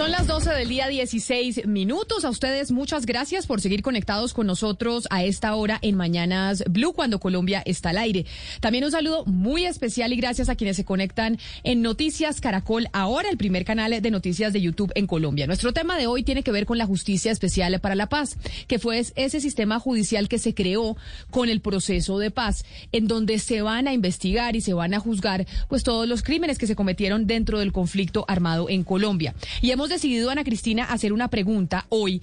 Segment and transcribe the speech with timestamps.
[0.00, 2.24] Son las 12 del día 16 minutos.
[2.24, 6.94] A ustedes muchas gracias por seguir conectados con nosotros a esta hora en Mañanas Blue
[6.94, 8.24] cuando Colombia está al aire.
[8.60, 13.28] También un saludo muy especial y gracias a quienes se conectan en Noticias Caracol, ahora
[13.28, 15.46] el primer canal de noticias de YouTube en Colombia.
[15.46, 18.78] Nuestro tema de hoy tiene que ver con la Justicia Especial para la Paz, que
[18.78, 20.96] fue ese sistema judicial que se creó
[21.28, 24.98] con el proceso de paz, en donde se van a investigar y se van a
[24.98, 29.34] juzgar pues todos los crímenes que se cometieron dentro del conflicto armado en Colombia.
[29.60, 32.22] Y hemos decidido, Ana Cristina, hacer una pregunta hoy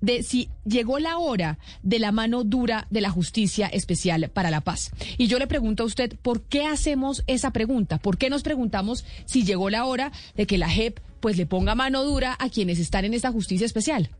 [0.00, 4.60] de si llegó la hora de la mano dura de la justicia especial para la
[4.60, 4.90] paz.
[5.18, 7.98] Y yo le pregunto a usted, ¿por qué hacemos esa pregunta?
[7.98, 11.74] ¿Por qué nos preguntamos si llegó la hora de que la JEP pues le ponga
[11.74, 14.10] mano dura a quienes están en esta justicia especial?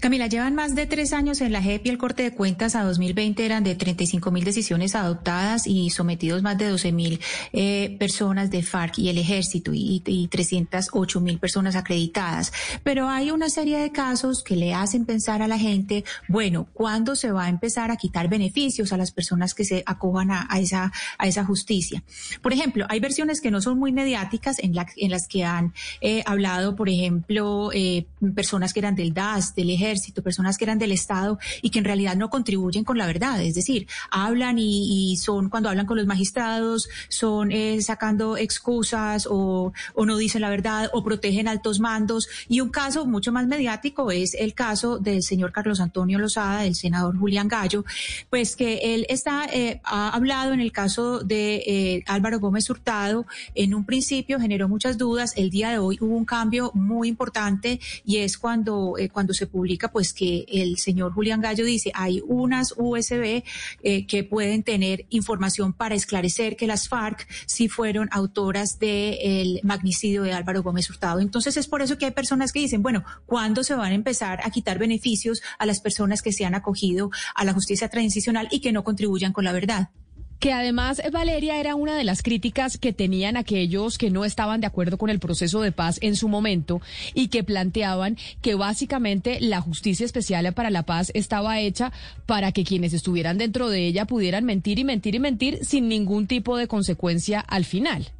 [0.00, 2.84] Camila, llevan más de tres años en la JEP y el corte de cuentas a
[2.84, 7.20] 2020 eran de 35 mil decisiones adoptadas y sometidos más de 12 mil
[7.52, 12.52] eh, personas de FARC y el ejército y, y 308 mil personas acreditadas.
[12.82, 17.16] Pero hay una serie de casos que le hacen pensar a la gente, bueno, ¿cuándo
[17.16, 21.44] se va a empezar a quitar beneficios a las personas que se acojan a, esa,
[21.44, 22.02] justicia?
[22.42, 24.74] Por ejemplo, hay versiones que no son muy mediáticas en
[25.10, 30.22] las que han eh, hablado, por ejemplo, eh, personas que eran del DAS, del ejército,
[30.22, 33.42] personas que eran del Estado y que en realidad no contribuyen con la verdad.
[33.42, 39.72] Es decir, hablan y, son, cuando hablan con los magistrados, son eh, sacando excusas o,
[39.94, 42.28] o no dicen la verdad o protegen altos mandos.
[42.48, 46.74] Y un caso mucho más mediático es el caso del señor Carlos Antonio Lozada, del
[46.74, 47.84] senador Julián Gallo,
[48.30, 53.26] pues que él está, eh, ha hablado en el caso de eh, Álvaro Gómez Hurtado.
[53.54, 55.32] En un principio generó muchas dudas.
[55.36, 59.43] El día de hoy hubo un cambio muy importante y es cuando, eh, cuando se
[59.46, 63.42] publica pues que el señor Julián Gallo dice hay unas USB
[63.82, 70.22] eh, que pueden tener información para esclarecer que las FARC sí fueron autoras del magnicidio
[70.22, 71.20] de Álvaro Gómez Hurtado.
[71.20, 74.40] Entonces es por eso que hay personas que dicen, bueno, ¿cuándo se van a empezar
[74.44, 78.60] a quitar beneficios a las personas que se han acogido a la justicia transicional y
[78.60, 79.90] que no contribuyan con la verdad?
[80.38, 84.66] Que además Valeria era una de las críticas que tenían aquellos que no estaban de
[84.66, 86.80] acuerdo con el proceso de paz en su momento
[87.14, 91.92] y que planteaban que básicamente la justicia especial para la paz estaba hecha
[92.26, 96.26] para que quienes estuvieran dentro de ella pudieran mentir y mentir y mentir sin ningún
[96.26, 98.10] tipo de consecuencia al final.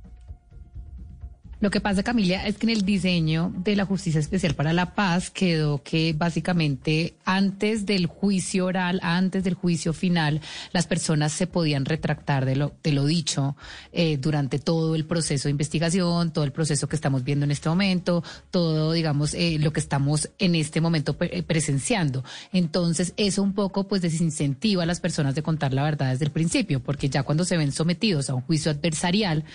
[1.65, 4.95] Lo que pasa, Camila, es que en el diseño de la Justicia Especial para la
[4.95, 10.43] Paz quedó que básicamente antes del juicio oral, antes del juicio final,
[10.75, 13.57] las personas se podían retractar de lo, de lo dicho
[13.93, 17.71] eh, durante todo el proceso de investigación, todo el proceso que estamos viendo en este
[17.71, 22.25] momento, todo, digamos, eh, lo que estamos en este momento pre presenciando.
[22.53, 26.31] Entonces, eso un poco pues desincentiva a las personas de contar la verdad desde el
[26.31, 29.47] principio, porque ya cuando se ven sometidos a un juicio adversarial,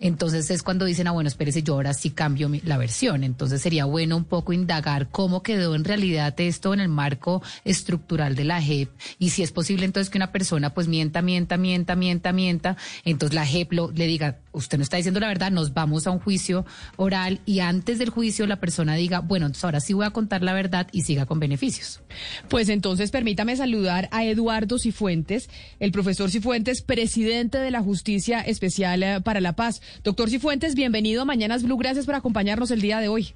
[0.00, 3.24] entonces es cuando dicen, ah, bueno, espérese, yo ahora sí cambio mi, la versión.
[3.24, 8.34] Entonces sería bueno un poco indagar cómo quedó en realidad esto en el marco estructural
[8.34, 11.96] de la JEP y si es posible entonces que una persona pues mienta, mienta, mienta,
[11.96, 15.74] mienta, mienta, entonces la JEP lo, le diga, usted no está diciendo la verdad, nos
[15.74, 16.64] vamos a un juicio
[16.96, 20.42] oral y antes del juicio la persona diga, bueno, entonces ahora sí voy a contar
[20.42, 22.00] la verdad y siga con beneficios.
[22.48, 25.48] Pues entonces permítame saludar a Eduardo Cifuentes,
[25.80, 29.82] el profesor Cifuentes, presidente de la Justicia Especial para la Paz.
[30.04, 31.76] Doctor Cifuentes, bienvenido a Mañanas Blue.
[31.76, 33.34] Gracias por acompañarnos el día de hoy.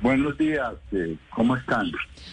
[0.00, 1.90] Buenos días, eh, ¿cómo están?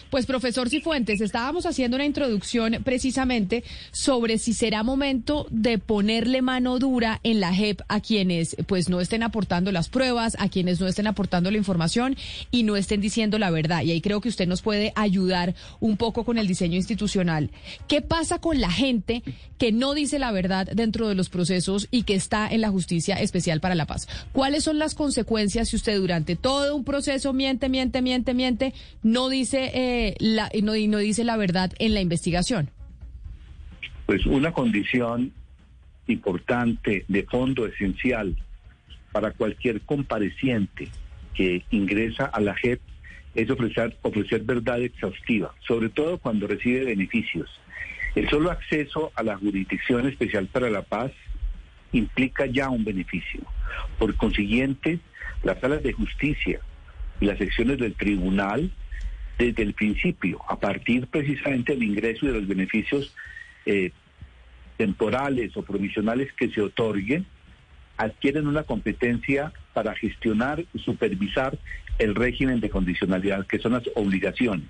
[0.08, 6.78] Pues profesor Cifuentes, estábamos haciendo una introducción precisamente sobre si será momento de ponerle mano
[6.78, 10.86] dura en la JEP a quienes pues no estén aportando las pruebas, a quienes no
[10.86, 12.16] estén aportando la información
[12.50, 13.82] y no estén diciendo la verdad.
[13.82, 17.50] Y ahí creo que usted nos puede ayudar un poco con el diseño institucional.
[17.88, 19.22] ¿Qué pasa con la gente
[19.58, 23.16] que no dice la verdad dentro de los procesos y que está en la Justicia
[23.16, 24.08] Especial para la Paz?
[24.32, 28.74] ¿Cuáles son las consecuencias si usted durante todo un proceso miente miente, miente, miente, miente,
[29.02, 32.70] no dice, eh, la, no, no dice la verdad en la investigación?
[34.06, 35.32] Pues una condición
[36.06, 38.36] importante, de fondo esencial
[39.12, 40.88] para cualquier compareciente
[41.34, 42.80] que ingresa a la JEP
[43.34, 47.48] es ofrecer, ofrecer verdad exhaustiva, sobre todo cuando recibe beneficios.
[48.14, 51.12] El solo acceso a la Jurisdicción Especial para la Paz
[51.92, 53.40] implica ya un beneficio.
[53.98, 54.98] Por consiguiente,
[55.44, 56.60] las salas de justicia
[57.26, 58.70] las secciones del tribunal,
[59.38, 63.14] desde el principio, a partir precisamente del ingreso y de los beneficios
[63.66, 63.92] eh,
[64.76, 67.26] temporales o provisionales que se otorguen,
[67.96, 71.58] adquieren una competencia para gestionar y supervisar
[71.98, 74.68] el régimen de condicionalidad, que son las obligaciones.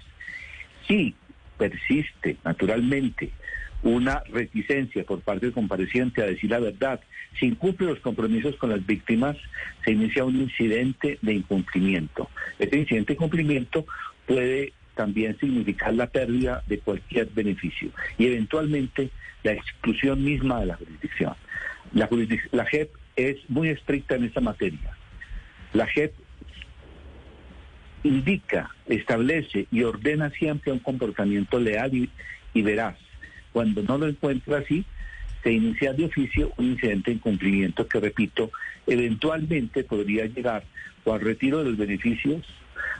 [0.88, 1.14] Si
[1.56, 3.30] persiste, naturalmente,
[3.82, 7.00] una reticencia por parte del compareciente a decir la verdad,
[7.38, 9.36] si incumple los compromisos con las víctimas,
[9.84, 12.28] se inicia un incidente de incumplimiento.
[12.58, 13.86] Este incidente de incumplimiento
[14.26, 19.10] puede también significar la pérdida de cualquier beneficio y eventualmente
[19.42, 21.34] la exclusión misma de la jurisdicción.
[21.92, 22.08] La,
[22.52, 24.96] la JEP es muy estricta en esta materia.
[25.72, 26.12] La JEP
[28.02, 32.08] indica, establece y ordena siempre un comportamiento leal
[32.54, 32.96] y, veraz.
[33.52, 34.84] Cuando no lo encuentra así,
[35.42, 38.50] se inicia de oficio un incidente de incumplimiento que, repito,
[38.86, 40.64] eventualmente podría llegar
[41.04, 42.46] o al retiro de los beneficios,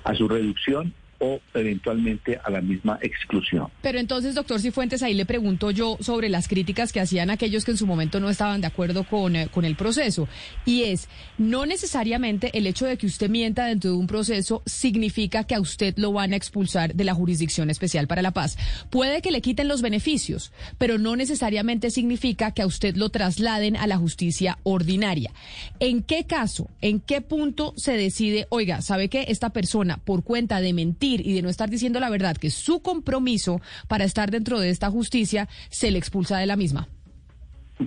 [0.05, 3.69] a su reducción o eventualmente a la misma exclusión.
[3.83, 7.73] Pero entonces, doctor Cifuentes, ahí le pregunto yo sobre las críticas que hacían aquellos que
[7.73, 10.29] en su momento no estaban de acuerdo con, eh, con el proceso.
[10.65, 11.09] Y es,
[11.39, 15.61] no necesariamente el hecho de que usted mienta dentro de un proceso significa que a
[15.61, 18.57] usted lo van a expulsar de la Jurisdicción Especial para la Paz.
[18.89, 23.77] Puede que le quiten los beneficios, pero no necesariamente significa que a usted lo trasladen
[23.77, 25.33] a la justicia ordinaria.
[25.81, 30.61] ¿En qué caso, en qué punto se decide, oiga, sabe que esta persona, por cuenta
[30.61, 34.61] de mentir, y de no estar diciendo la verdad, que su compromiso para estar dentro
[34.61, 36.89] de esta justicia se le expulsa de la misma.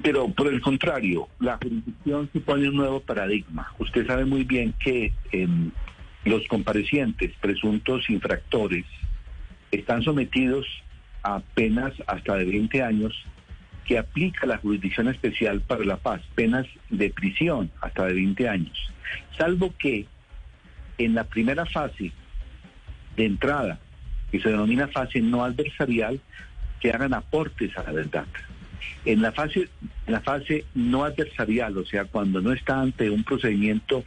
[0.01, 3.71] Pero por el contrario, la jurisdicción supone un nuevo paradigma.
[3.77, 5.69] Usted sabe muy bien que em,
[6.25, 8.85] los comparecientes, presuntos infractores,
[9.71, 10.65] están sometidos
[11.21, 13.13] a penas hasta de 20 años
[13.85, 18.91] que aplica la Jurisdicción Especial para la Paz, penas de prisión hasta de 20 años,
[19.37, 20.05] salvo que
[20.97, 22.11] en la primera fase
[23.15, 23.79] de entrada,
[24.31, 26.19] que se denomina fase no adversarial,
[26.79, 28.25] que hagan aportes a la verdad.
[29.05, 29.69] En la fase,
[30.07, 34.03] la fase no adversarial, o sea, cuando no está ante un procedimiento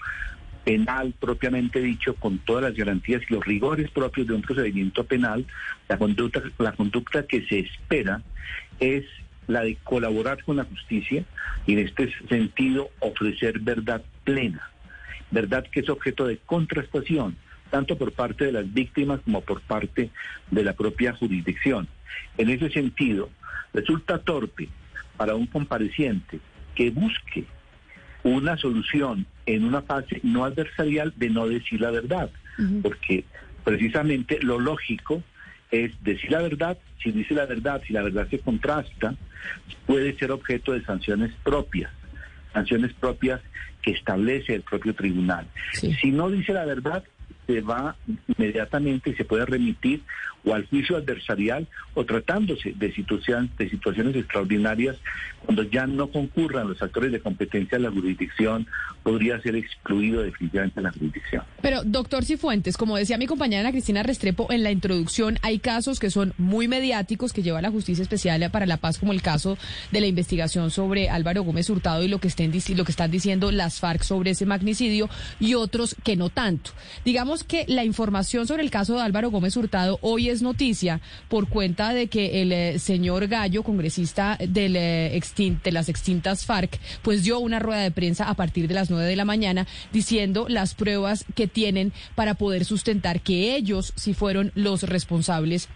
[0.65, 5.47] penal propiamente dicho, con todas las garantías y los rigores propios de un procedimiento penal,
[5.89, 8.21] la conducta, la conducta que se espera
[8.81, 9.05] es
[9.47, 11.25] la de colaborar con la justicia
[11.67, 14.69] y en este sentido ofrecer verdad plena,
[15.31, 17.37] verdad que es objeto de contrastación
[17.71, 20.11] tanto por parte de las víctimas como por parte
[20.51, 21.89] de la propia jurisdicción.
[22.39, 23.31] En ese sentido,
[23.73, 24.69] resulta torpe
[25.17, 26.41] para un compareciente
[26.75, 27.45] que busque
[28.23, 32.31] una solución en una fase no adversarial de no decir la verdad,
[32.83, 33.25] porque
[33.65, 35.23] precisamente lo lógico
[35.71, 39.15] es decir la verdad, si dice la verdad, si la verdad se contrasta,
[39.87, 41.91] puede ser objeto de sanciones propias,
[42.53, 43.41] sanciones propias
[43.83, 45.47] que establece el propio tribunal.
[45.73, 47.05] Si no dice la verdad,
[47.47, 47.97] se va
[48.37, 50.03] inmediatamente y se puede remitir
[50.45, 54.97] o al juicio adversarial o tratándose de, de situaciones extraordinarias
[55.45, 58.67] cuando ya no concurran los actores de competencia de la jurisdicción,
[59.03, 61.45] podría ser excluido definitivamente la jurisdicción.
[61.63, 66.11] Pero, doctor Cifuentes, como decía mi compañera Cristina Restrepo en la introducción, hay casos que
[66.11, 69.57] son muy mediáticos que lleva la Justicia Especial para la Paz, como el caso
[69.93, 73.53] de la investigación sobre Álvaro Gómez Hurtado y lo que, estén, lo que están diciendo
[73.53, 76.73] las FARC sobre ese magnicidio y otros que no tanto.
[77.05, 81.49] Digamos que la información sobre el caso de Álvaro Gómez Hurtado hoy es noticia por
[81.49, 87.39] cuenta de que el eh, señor Gallo, congresista eh, de las extintas FARC, pues dio
[87.39, 91.25] una rueda de prensa a partir de las nueve de la mañana diciendo las pruebas
[91.35, 95.69] que tienen para poder sustentar que ellos sí fueron los responsables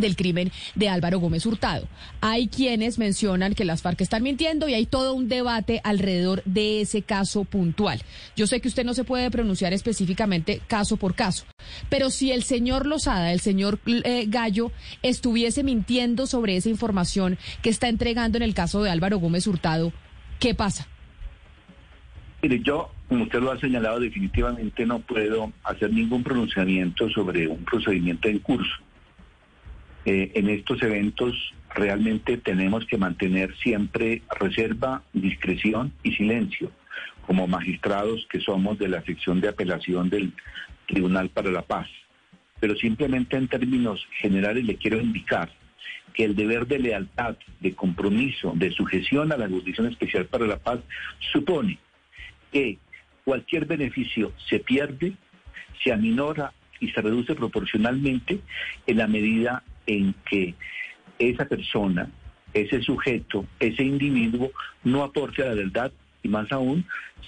[0.00, 1.86] del crimen de Álvaro Gómez Hurtado.
[2.20, 6.80] Hay quienes mencionan que las FARC están mintiendo y hay todo un debate alrededor de
[6.80, 8.00] ese caso puntual.
[8.36, 11.44] Yo sé que usted no se puede pronunciar específicamente caso por caso,
[11.88, 17.70] pero si el señor Lozada, el señor eh, Gallo, estuviese mintiendo sobre esa información que
[17.70, 19.92] está entregando en el caso de Álvaro Gómez Hurtado,
[20.38, 20.88] ¿qué pasa?
[22.42, 27.64] Mire, yo, como usted lo ha señalado, definitivamente no puedo hacer ningún pronunciamiento sobre un
[27.64, 28.72] procedimiento en curso
[30.04, 31.34] eh, en estos eventos
[31.74, 36.70] realmente tenemos que mantener siempre reserva, discreción y silencio
[37.26, 40.32] como magistrados que somos de la sección de apelación del
[40.86, 41.86] Tribunal para la Paz.
[42.58, 45.50] Pero simplemente en términos generales le quiero indicar
[46.14, 50.58] que el deber de lealtad, de compromiso, de sujeción a la Jurisdicción Especial para la
[50.58, 50.80] Paz
[51.32, 51.78] supone
[52.50, 52.78] que
[53.24, 55.12] cualquier beneficio se pierde,
[55.84, 58.40] se aminora y se reduce proporcionalmente
[58.86, 60.54] en la medida en que
[61.18, 62.08] esa persona,
[62.54, 64.52] ese sujeto, ese individuo
[64.84, 65.92] no aporte a la verdad
[66.22, 66.84] y más aún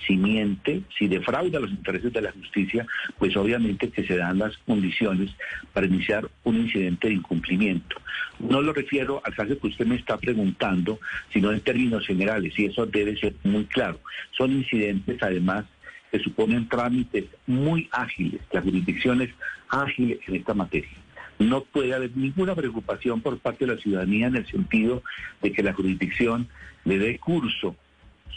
[0.07, 2.87] si miente, si defrauda los intereses de la justicia,
[3.19, 5.31] pues obviamente que se dan las condiciones
[5.73, 7.97] para iniciar un incidente de incumplimiento.
[8.38, 10.99] No lo refiero al caso que usted me está preguntando,
[11.33, 14.00] sino en términos generales, y eso debe ser muy claro.
[14.37, 15.64] Son incidentes además
[16.11, 19.31] que suponen trámites muy ágiles, la jurisdicción es
[19.69, 20.90] ágil en esta materia.
[21.40, 25.02] No puede haber ninguna preocupación por parte de la ciudadanía en el sentido
[25.42, 26.49] de que la jurisdicción
[26.85, 27.75] le dé curso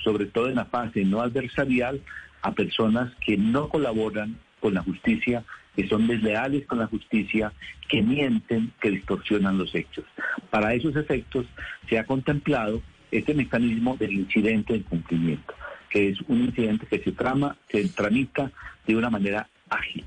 [0.03, 2.01] sobre todo en la fase no adversarial,
[2.41, 5.43] a personas que no colaboran con la justicia,
[5.75, 7.53] que son desleales con la justicia,
[7.89, 10.05] que mienten, que distorsionan los hechos.
[10.49, 11.45] Para esos efectos
[11.89, 12.81] se ha contemplado
[13.11, 15.53] este mecanismo del incidente de cumplimiento,
[15.89, 18.51] que es un incidente que se trama, se tramita
[18.85, 20.05] de una manera ágil.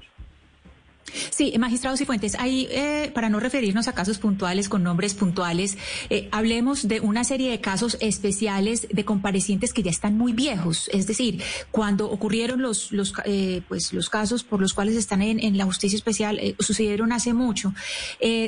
[1.30, 5.78] Sí, magistrados y fuentes, ahí, eh, para no referirnos a casos puntuales con nombres puntuales,
[6.10, 10.90] eh, hablemos de una serie de casos especiales de comparecientes que ya están muy viejos.
[10.92, 15.56] Es decir, cuando ocurrieron los, los, eh, pues, los casos por los cuales están en,
[15.56, 17.72] la justicia especial, sucedieron hace mucho.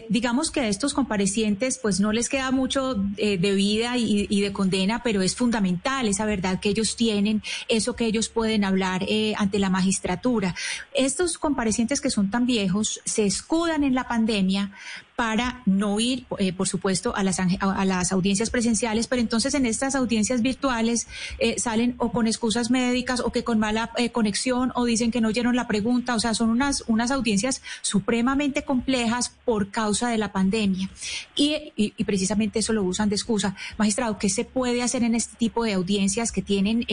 [0.09, 4.53] digamos que a estos comparecientes, pues no les queda mucho de vida y, y, de
[4.53, 9.59] condena, pero es fundamental esa verdad que ellos tienen, eso que ellos pueden hablar ante
[9.59, 10.55] la magistratura.
[10.93, 14.73] Estos comparecientes que son tan viejos se escudan en la pandemia
[15.19, 19.67] para no ir, eh, por supuesto, a las, a las audiencias presenciales, pero entonces en
[19.67, 21.09] estas audiencias virtuales
[21.41, 25.21] eh, salen o con excusas médicas o que con mala eh, conexión o dicen que
[25.21, 30.19] no oyeron la pregunta, o sea, son unas, unas audiencias supremamente complejas por causa de
[30.19, 30.89] la pandemia.
[31.35, 33.57] Y, y, precisamente eso lo usan de excusa.
[33.77, 36.87] Magistrado, ¿qué se puede hacer en este tipo de audiencias que tienen,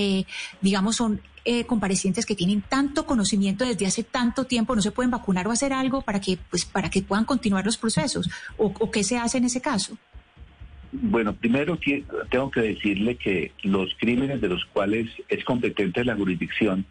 [0.61, 1.21] digamos, son
[1.67, 5.73] comparecientes que tienen tanto conocimiento desde hace tanto tiempo, no se pueden vacunar o hacer
[5.73, 8.14] algo para que, pues, para que puedan continuar los procesos?
[8.57, 9.97] ¿O, qué se hace en ese caso?
[10.91, 11.77] Bueno, primero
[12.29, 16.85] tengo que decirle que los crímenes de los cuales es competente la jurisdicción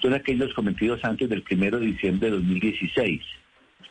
[0.00, 3.20] son aquellos cometidos antes del 1 de diciembre de 2016.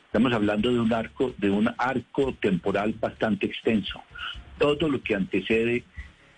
[0.06, 4.02] Estamos hablando de un arco, de un arco temporal bastante extenso.
[4.58, 5.84] Todo lo que antecede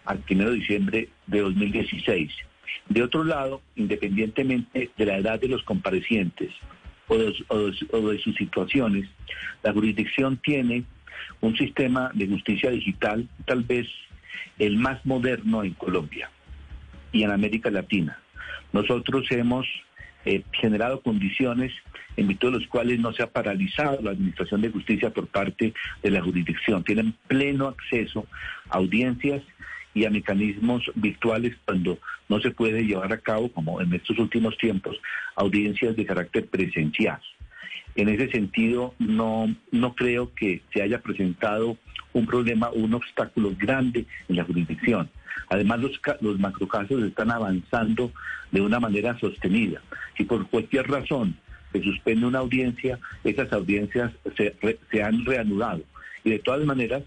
[0.06, 2.32] al 1 de diciembre de 2016.
[2.90, 6.52] De otro lado, independientemente de la edad de los comparecientes,
[7.10, 9.10] o de, sus situaciones,
[9.64, 10.84] la jurisdicción tiene
[11.42, 13.88] un sistema de justicia digital tal vez
[14.58, 16.30] el más moderno en Colombia
[17.12, 18.20] y en América Latina.
[18.72, 19.66] Nosotros hemos
[20.26, 21.74] eh, generado condiciones
[22.18, 25.74] en virtud de las cuales no se ha paralizado la administración de justicia por parte
[26.04, 26.84] de la jurisdicción.
[26.84, 28.28] Tienen pleno acceso
[28.70, 29.42] a audiencias
[29.94, 34.58] y a mecanismos virtuales cuando no se puede llevar a cabo, como en estos últimos
[34.58, 34.98] tiempos,
[35.36, 37.20] audiencias de carácter presencial.
[37.96, 41.78] En ese sentido, no, no creo que se haya presentado
[42.14, 45.10] un problema, un obstáculo grande en la jurisdicción.
[45.50, 48.12] Además, los, los macrocasos están avanzando
[48.52, 49.82] de una manera sostenida.
[50.16, 51.36] Si por cualquier razón
[51.72, 54.56] se suspende una audiencia, esas audiencias se,
[54.92, 55.82] se han reanudado.
[56.24, 57.04] Y de todas maneras,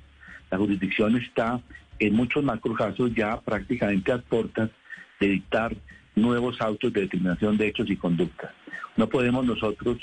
[0.51, 1.61] la jurisdicción está
[2.07, 4.23] en muchos macrocasos ya prácticamente a
[5.21, 5.77] de dictar
[6.17, 8.51] nuevos autos de determinación de hechos y conductas.
[8.97, 9.99] No podemos nosotros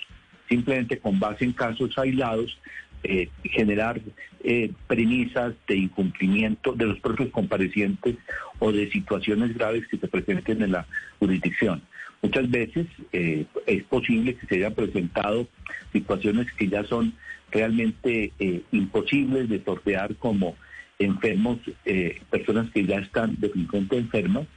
[0.48, 2.58] simplemente con base en casos aislados
[3.03, 4.00] eh, generar
[4.44, 8.15] eh, premisas de incumplimiento de los propios comparecientes
[8.60, 10.88] o de situaciones graves que se presenten en la
[11.20, 11.82] jurisdicción.
[12.22, 15.48] Muchas veces eh, es posible que se hayan presentado
[15.91, 17.13] situaciones que ya son
[17.51, 18.32] realmente
[18.72, 20.56] imposibles de sortear como
[21.00, 24.48] enfermos, eh, personas que ya están definitivamente enfermas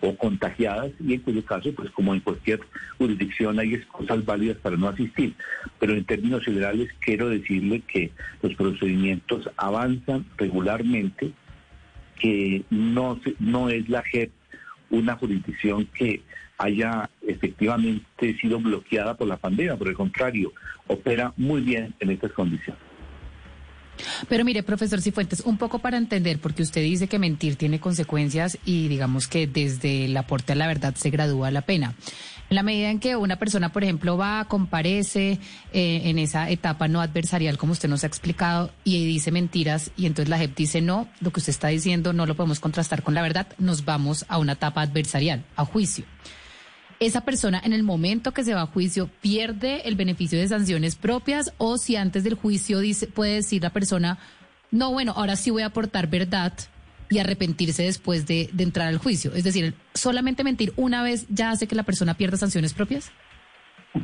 [0.00, 2.60] o contagiadas y en cuyo caso, pues como en cualquier
[2.96, 5.34] jurisdicción hay excusas válidas para no asistir.
[5.78, 8.10] Pero en términos generales quiero decirle que
[8.42, 11.32] los procedimientos avanzan regularmente,
[12.18, 14.30] que no, no es la JEP
[14.88, 16.22] una jurisdicción que
[16.58, 20.52] haya efectivamente sido bloqueada por la pandemia, por el contrario,
[20.86, 22.89] opera muy bien en estas condiciones.
[24.28, 28.58] Pero mire, profesor Cifuentes, un poco para entender, porque usted dice que mentir tiene consecuencias
[28.64, 31.94] y digamos que desde el aporte a la verdad se gradúa la pena.
[32.50, 35.38] En la medida en que una persona, por ejemplo, va, comparece
[35.72, 40.06] eh, en esa etapa no adversarial, como usted nos ha explicado, y dice mentiras, y
[40.06, 43.14] entonces la JEP dice no, lo que usted está diciendo no lo podemos contrastar con
[43.14, 46.04] la verdad, nos vamos a una etapa adversarial, a juicio.
[47.00, 50.96] Esa persona en el momento que se va a juicio pierde el beneficio de sanciones
[50.96, 54.18] propias o si antes del juicio dice, puede decir la persona,
[54.70, 56.52] no, bueno, ahora sí voy a aportar verdad
[57.08, 59.32] y arrepentirse después de, entrar al juicio.
[59.34, 63.10] Es decir, solamente mentir una vez ya hace que la persona pierda sanciones propias.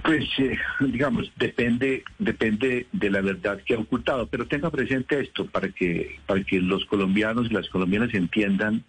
[0.03, 5.47] Pues, eh, digamos, depende, depende de la verdad que ha ocultado, pero tenga presente esto
[5.47, 8.83] para que, para que los colombianos y las colombianas entiendan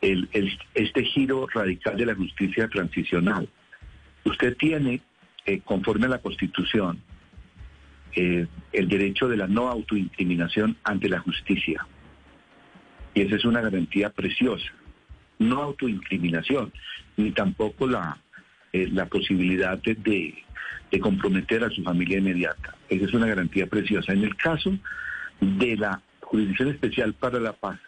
[0.00, 3.48] el, el- este giro radical de la justicia transicional.
[4.24, 5.00] Usted tiene,
[5.46, 7.00] eh, conforme a la Constitución,
[8.16, 11.86] eh, el derecho de la no autoincriminación ante la justicia.
[13.14, 14.66] Y esa es una garantía preciosa.
[15.38, 16.72] No autoincriminación,
[17.16, 18.18] ni tampoco la,
[18.72, 20.34] eh, la posibilidad de, de-
[20.90, 22.76] de comprometer a su familia inmediata.
[22.88, 24.12] Esa es una garantía preciosa.
[24.12, 24.78] En el caso
[25.40, 27.80] de la Jurisdicción Especial para la Paz,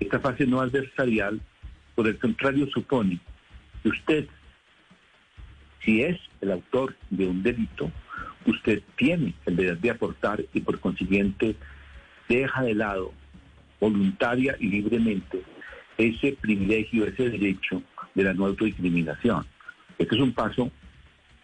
[0.00, 1.40] esta fase no adversarial,
[1.94, 3.20] por el contrario, supone
[3.82, 4.26] que usted,
[5.84, 7.90] si es el autor de un delito,
[8.46, 11.56] usted tiene el deber de aportar y por consiguiente
[12.28, 13.12] deja de lado
[13.80, 15.42] voluntaria y libremente
[15.98, 17.82] ese privilegio, ese derecho
[18.14, 19.46] de la no autodiscriminación.
[19.98, 20.70] Este es un paso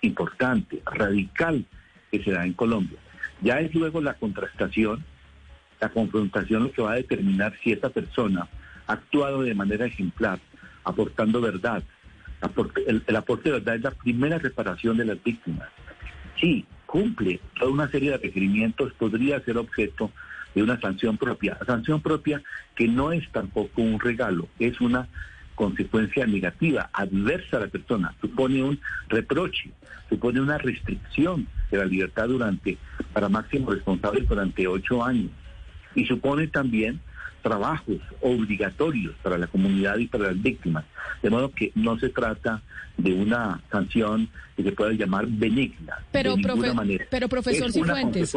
[0.00, 1.64] importante, radical
[2.10, 2.98] que se da en Colombia.
[3.42, 5.04] Ya es luego la contrastación,
[5.80, 8.49] la confrontación lo que va a determinar si esta persona
[8.87, 10.38] ha actuado de manera ejemplar,
[10.85, 11.83] aportando verdad.
[12.87, 15.68] El, el aporte de verdad es la primera reparación de las víctimas.
[16.40, 20.11] Si cumple toda una serie de requerimientos, podría ser objeto
[20.54, 21.59] de una sanción propia.
[21.66, 22.42] Sanción propia
[22.75, 25.09] que no es tampoco un regalo, es una
[25.54, 28.78] consecuencia negativa, adversa a la persona, supone un
[29.09, 29.71] reproche,
[30.09, 32.78] supone una restricción de la libertad durante,
[33.12, 35.30] para máximo responsable durante ocho años.
[35.96, 37.00] Y supone también
[37.42, 40.84] trabajos obligatorios para la comunidad y para las víctimas.
[41.22, 42.62] De modo que no se trata
[42.96, 45.98] de una sanción que se pueda llamar benigna.
[46.12, 47.04] Pero, de ninguna profe- manera.
[47.10, 48.32] pero profesor es Cifuentes,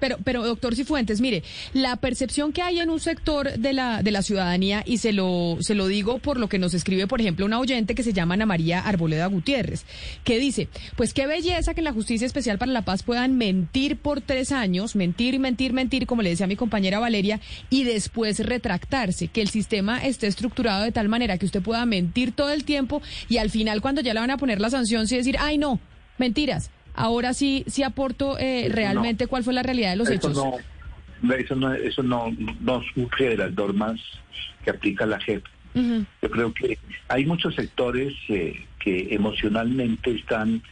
[0.00, 1.42] pero, pero doctor Cifuentes, mire,
[1.74, 5.58] la percepción que hay en un sector de la, de la ciudadanía, y se lo,
[5.60, 8.34] se lo digo por lo que nos escribe, por ejemplo, una oyente que se llama
[8.34, 9.84] Ana María Arboleda Gutiérrez,
[10.24, 13.96] que dice, pues qué belleza que en la Justicia Especial para la Paz puedan mentir
[13.96, 19.28] por tres años, mentir, mentir, mentir, como le decía mi compañera Valeria, y después retractarse,
[19.28, 23.00] que el sistema esté estructurado de tal manera que usted pueda mentir todo el tiempo
[23.28, 25.78] y al final cuando ya le van a poner la sanción, sí decir, ay no,
[26.18, 26.70] mentiras.
[26.94, 30.36] Ahora sí, sí aporto eh, realmente cuál fue la realidad de los hechos.
[31.22, 34.00] No, eso no, eso no, no surge de las normas
[34.64, 35.44] que aplica la JEP.
[35.74, 40.62] Yo creo que hay muchos sectores eh, que emocionalmente están,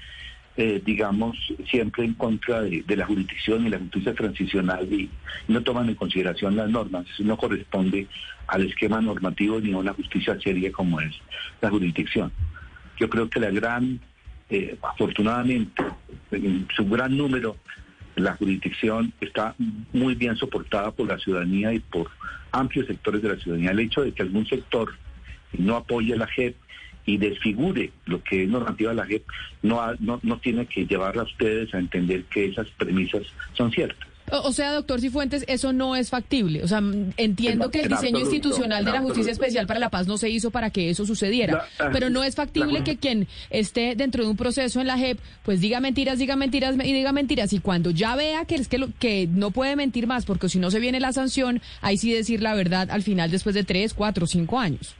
[0.57, 1.37] eh, digamos,
[1.71, 5.09] siempre en contra de, de la jurisdicción y la justicia transicional y
[5.47, 7.07] no toman en consideración las normas.
[7.15, 8.09] Eso no corresponde
[8.49, 11.15] al esquema normativo ni a una justicia seria como es
[11.61, 12.33] la jurisdicción.
[12.99, 14.01] Yo creo que la gran,
[14.51, 15.83] eh, afortunadamente,
[16.31, 17.57] en su gran número,
[18.17, 19.55] la jurisdicción está
[19.93, 22.11] muy bien soportada por la ciudadanía y por
[22.53, 23.71] amplios sectores de la ciudadanía.
[23.71, 24.95] El hecho de que algún sector
[25.57, 26.57] no apoye la JEP
[27.07, 29.25] y desfigure lo que es normativa de la JEP
[29.63, 33.23] no, no, no tiene que llevar a ustedes a entender que esas premisas
[33.55, 34.08] son ciertas.
[34.33, 36.63] O, o sea, doctor Cifuentes, eso no es factible.
[36.63, 36.79] O sea,
[37.17, 39.33] entiendo En- que el diseño absoluto, institucional de la Justicia.
[39.33, 41.67] Especial para la Paz no se hizo para que eso sucediera.
[41.79, 44.99] La- Pero no es factible la- que quien esté dentro de un proceso en la
[44.99, 47.53] JEP, pues diga mentiras, diga mentiras y diga mentiras.
[47.53, 50.59] Y cuando ya vea que es que, lo- que no puede mentir más, porque si
[50.59, 53.95] no se viene la sanción, ahí sí decir la verdad al final después de tres,
[53.95, 54.95] cuatro, cinco años.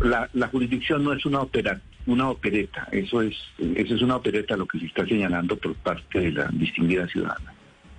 [0.00, 4.56] La, la jurisdicción no es una opera, una opereta, eso es, eso es una opereta
[4.56, 7.52] lo que se está señalando por parte de la distinguida ciudadana.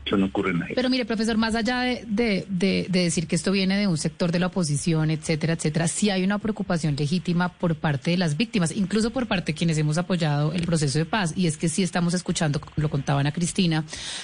[0.06, 0.68] Eso no ocurre en la.
[0.74, 3.98] Pero mire, profesor, más allá de, de, de- de decir que esto viene de un
[3.98, 8.36] sector de la oposición, etcétera, etcétera, sí hay una preocupación legítima por parte de las
[8.36, 11.34] víctimas, incluso por parte de quienes hemos apoyado el proceso de paz.
[11.36, 13.84] Y es que sí estamos escuchando, lo contaban a Cristina,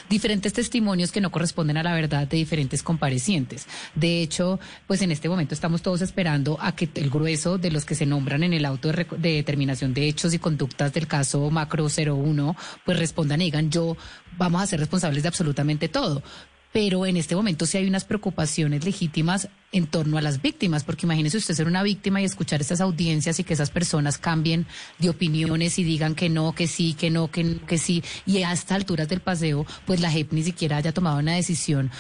[0.10, 3.68] diferentes testimonios que no corresponden a la verdad de diferentes comparecientes.
[3.94, 7.86] De hecho, pues en este momento estamos todos esperando a que el grueso de los
[7.86, 11.52] que se nombran en el auto de, de determinación de hechos y conductas del caso
[11.52, 13.96] Macro 01, pues respondan y digan yo
[14.38, 16.24] vamos a ser responsables de absolutamente todo.
[16.72, 21.06] Pero en este momento sí hay unas preocupaciones legítimas en torno a las víctimas, porque
[21.06, 24.66] imagínese usted ser una víctima y escuchar estas audiencias y que esas personas cambien
[25.00, 28.52] de opiniones y digan que no, que sí, que no, que, que sí, y a
[28.52, 31.92] estas alturas del paseo, pues la JEP ni siquiera haya tomado una decisión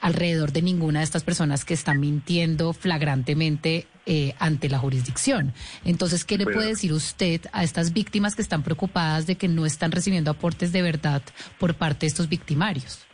[0.00, 5.52] alrededor de ninguna de estas personas que están mintiendo flagrantemente eh, ante la jurisdicción.
[5.84, 9.66] Entonces, ¿qué le puede decir usted a estas víctimas que están preocupadas de que no
[9.66, 11.22] están recibiendo aportes de verdad
[11.58, 13.09] por parte de estos victimarios?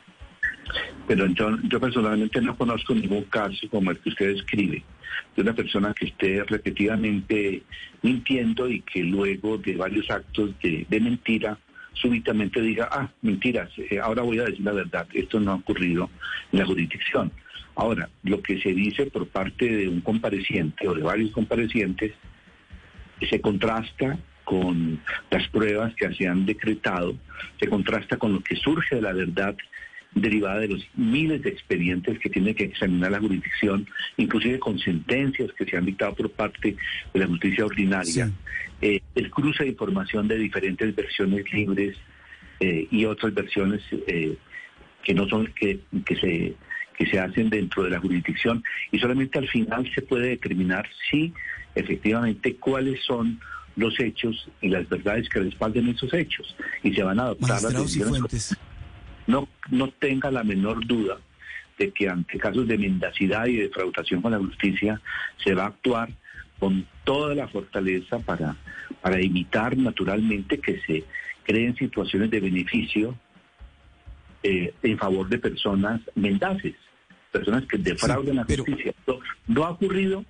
[1.07, 4.83] Pero yo, yo personalmente no conozco ningún caso como el que usted describe.
[5.35, 7.63] de una persona que esté repetidamente
[8.03, 11.59] mintiendo y que luego de varios actos de, mentira
[11.93, 15.07] súbitamente diga, ah, mentiras, eh, ahora voy a decir la verdad.
[15.13, 16.11] Esto no ha ocurrido
[16.53, 17.33] en la jurisdicción.
[17.75, 22.13] Ahora, lo que se dice por parte de un compareciente o de varios comparecientes
[23.29, 27.17] se contrasta con las pruebas que se han decretado,
[27.59, 29.57] se contrasta con lo que surge de la verdad
[30.17, 35.53] derivada de los miles de expedientes que tiene que examinar la jurisdicción, inclusive con sentencias
[35.53, 36.75] que se han dictado por parte
[37.13, 38.31] de la justicia ordinaria,
[38.81, 41.97] eh, el cruce de información de diferentes versiones libres
[42.61, 44.37] eh, y otras versiones eh,
[45.05, 46.55] que no son que, que se
[46.97, 48.65] que se hacen dentro de la jurisdicción.
[48.91, 51.31] Y solamente al final se puede determinar si
[51.75, 53.39] efectivamente cuáles son
[53.77, 56.57] los hechos y las verdades que respalden esos hechos.
[56.83, 58.57] Y se van a adoptar las decisiones.
[59.27, 61.19] No, no tenga la menor duda
[61.79, 65.01] de que ante casos de mendacidad y de defraudación con la justicia
[65.43, 66.09] se va a actuar
[66.59, 68.57] con toda la fortaleza para,
[69.03, 71.05] para evitar naturalmente que se
[71.45, 73.15] creen situaciones de beneficio
[74.43, 76.75] eh, en favor de personas mendaces,
[77.31, 78.95] personas que defrauden la justicia.
[79.47, 80.25] no ha ocurrido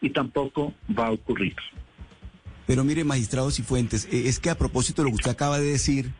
[0.00, 1.56] y tampoco va a ocurrir.
[2.66, 5.58] Pero mire, magistrados y fuentes, eh, es que a propósito de lo que usted acaba
[5.58, 6.10] de decir,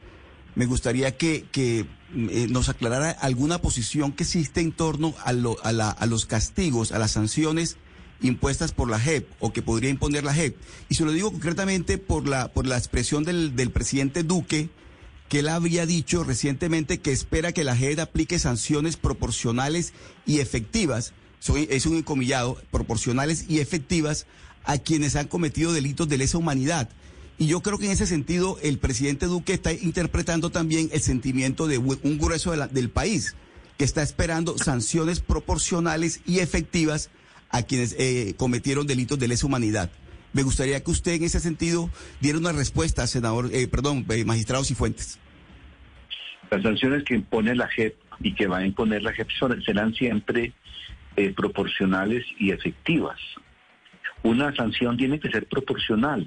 [0.54, 6.06] me gustaría que, que eh, nos aclarara alguna posición que existe en torno a, a,
[6.06, 7.78] los castigos, a las sanciones
[8.20, 10.56] impuestas por la JEP o que podría imponer la JEP.
[10.88, 14.68] Y se lo digo concretamente por la, por la expresión del, presidente Duque,
[15.28, 19.94] que él había dicho recientemente que espera que la JEP aplique sanciones proporcionales
[20.26, 21.14] y efectivas,
[21.68, 24.26] es un encomillado, proporcionales y efectivas
[24.64, 26.90] a quienes han cometido delitos de lesa humanidad.
[27.42, 31.66] Y yo creo que en ese sentido el presidente Duque está interpretando también el sentimiento
[31.66, 33.34] de un grueso del país,
[33.76, 37.10] que está esperando sanciones proporcionales y efectivas
[37.50, 39.90] a quienes eh, cometieron delitos de lesa humanidad.
[40.32, 44.70] Me gustaría que usted en ese sentido diera una respuesta, senador, eh, perdón, eh, magistrados
[44.70, 45.18] y fuentes.
[46.48, 49.26] Las sanciones que impone la JEP y que va a imponer la JEP
[49.66, 50.52] serán siempre
[51.34, 53.18] proporcionales y efectivas
[54.22, 56.26] una sanción tiene que ser proporcional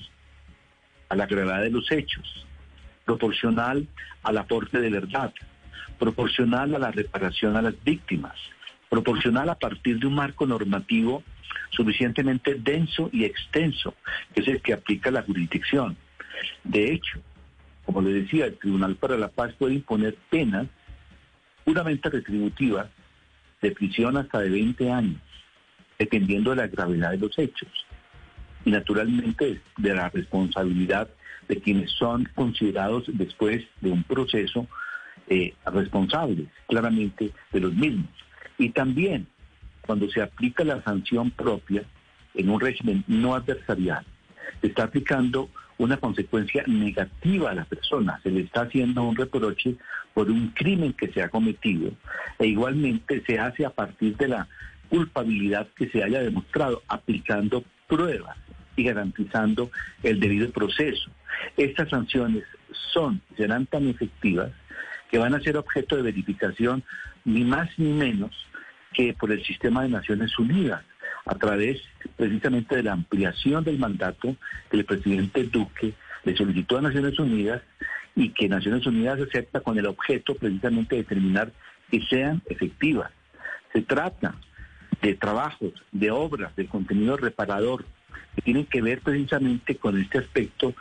[1.10, 2.46] a la gravedad de los hechos,
[3.06, 3.88] proporcional
[4.24, 5.34] al aporte de verdad,
[6.00, 8.36] proporcional a la reparación a las víctimas,
[8.90, 11.24] proporcional a partir de un marco normativo
[11.70, 13.94] suficientemente denso y extenso,
[14.34, 15.96] que es el que aplica la jurisdicción.
[16.64, 17.20] De hecho,
[17.86, 20.68] como le decía, el Tribunal para la Paz puede imponer penas
[21.64, 22.88] puramente retributivas
[23.62, 25.22] de prisión hasta de 20 años
[25.98, 27.70] dependiendo de la gravedad de los hechos
[28.66, 31.08] y naturalmente de la responsabilidad
[31.48, 34.68] de quienes son considerados después de un proceso
[35.28, 38.10] eh, responsables claramente de los mismos.
[38.58, 39.28] Y también
[39.86, 41.84] cuando se aplica la sanción propia
[42.34, 44.04] en un régimen no adversarial,
[44.62, 49.76] se está aplicando una consecuencia negativa a la persona, se le está haciendo un reproche
[50.14, 51.92] por un crimen que se ha cometido
[52.40, 54.48] e igualmente se hace a partir de la
[54.90, 58.38] culpabilidad que se haya demostrado, aplicando pruebas
[58.76, 59.72] y garantizando
[60.04, 61.10] el debido proceso.
[61.58, 62.44] Estas sanciones
[62.94, 64.52] son, serán tan efectivas
[65.10, 66.84] que van a ser objeto de verificación
[67.24, 68.32] ni más ni menos
[68.94, 70.84] que por el sistema de Naciones Unidas,
[71.26, 71.82] a través
[72.16, 74.36] precisamente de la ampliación del mandato
[74.70, 77.62] que el presidente Duque le solicitó a Naciones Unidas
[78.16, 81.52] y que Naciones Unidas acepta con el objeto precisamente de determinar
[81.92, 83.12] que sean efectivas.
[83.74, 84.36] Se trata
[85.02, 87.86] de trabajos, de obras, de contenido reparador,
[88.36, 90.74] que tienen que ver precisamente con este aspecto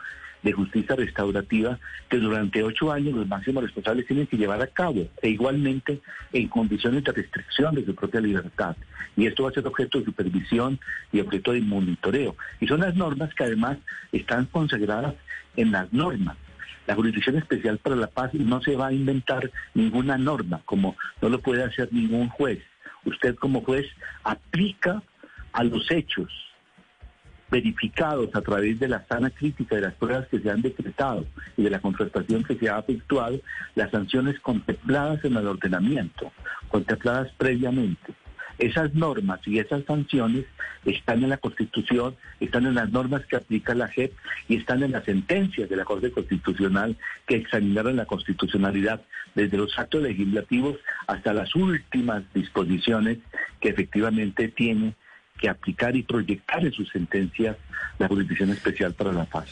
[0.43, 5.07] de justicia restaurativa que durante ocho años los máximos responsables tienen que llevar a cabo,
[5.21, 6.01] e igualmente
[6.33, 8.75] en condiciones de restricción de su propia libertad.
[9.17, 10.79] Y esto va a ser objeto de supervisión
[11.11, 12.35] y objeto de monitoreo.
[12.59, 13.77] Y son las normas que además
[14.11, 15.15] están consagradas
[15.55, 16.37] en las normas.
[16.85, 21.29] La Jurisdicción Especial para la Paz no se va a inventar ninguna norma, como no
[21.29, 22.59] lo puede hacer ningún juez
[23.05, 23.85] usted como juez
[24.23, 25.01] aplica
[25.53, 26.31] a los hechos
[27.49, 31.25] verificados a través de la sana crítica de las pruebas que se han decretado
[31.57, 33.39] y de la contratación que se ha efectuado,
[33.75, 36.31] las sanciones contempladas en el ordenamiento,
[36.69, 38.13] contempladas previamente.
[38.57, 40.45] Esas normas y esas sanciones
[40.85, 44.13] están en la Constitución, están en las normas que aplica la JEP
[44.47, 49.01] y están en las sentencias de la Corte Constitucional que examinaron la constitucionalidad
[49.33, 50.77] desde los actos legislativos
[51.07, 53.17] hasta las últimas disposiciones
[53.59, 54.95] que efectivamente tiene
[55.37, 57.57] que aplicar y proyectar en sus sentencias
[57.99, 59.49] la Jurisdicción Especial para la Paz.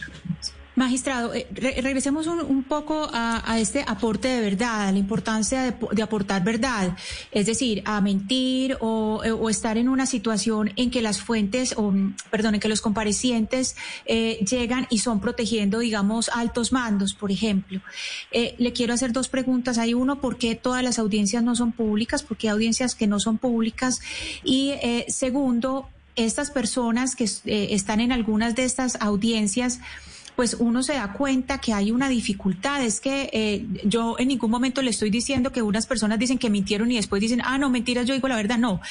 [0.75, 5.71] Magistrado, eh, re- regresemos un, poco a, este aporte de verdad, a la importancia de,
[5.71, 6.97] po- de aportar verdad,
[7.31, 11.75] es decir, a mentir o, eh, o estar en una situación en que las fuentes,
[11.77, 17.13] o mm, perdón, en que los comparecientes eh, llegan y son protegiendo, digamos, altos mandos,
[17.13, 17.79] por ejemplo.
[18.31, 19.77] Eh, le quiero hacer dos preguntas.
[19.77, 22.23] Hay uno, ¿por qué todas las audiencias no son públicas?
[22.23, 24.01] ¿Por qué hay audiencias que no son públicas?
[24.43, 24.73] Y
[25.07, 29.79] segundo, estas personas que están en algunas de estas audiencias,
[30.35, 32.83] pues uno se da cuenta que hay una dificultad.
[32.83, 36.49] Es que eh, yo en ningún momento le estoy diciendo que unas personas dicen que
[36.49, 38.57] mintieron y después dicen, ah, no, mentiras, yo digo la verdad.
[38.57, 38.81] No,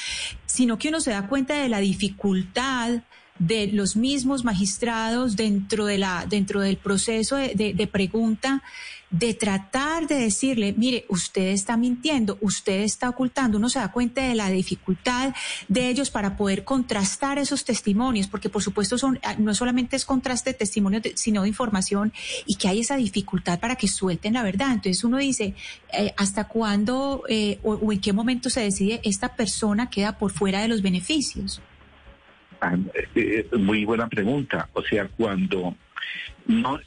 [0.45, 3.01] sino que uno se da cuenta de la dificultad
[3.39, 8.61] de los mismos magistrados dentro de la dentro del proceso de, de- de pregunta
[9.09, 14.21] de tratar de decirle mire usted está mintiendo usted está ocultando uno se da cuenta
[14.27, 15.33] de la dificultad
[15.67, 20.05] de ellos para poder contrastar esos testimonios porque por supuesto son ah, no solamente es
[20.05, 22.13] contraste de testimonios sino de información
[22.45, 24.71] y que hay esa dificultad para que suelten la verdad.
[24.73, 25.53] Entonces uno dice
[25.91, 30.61] eh, hasta cuándo eh, o- en qué momento se decide esta persona queda por fuera
[30.61, 31.61] de los beneficios
[33.57, 34.69] muy buena pregunta.
[34.73, 35.75] O sea, cuando
[36.47, 36.79] no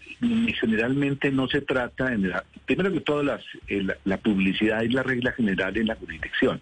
[0.61, 4.93] generalmente no se trata en la, primero que todo las, eh, la, la publicidad es
[4.93, 6.61] la regla general en la jurisdicción,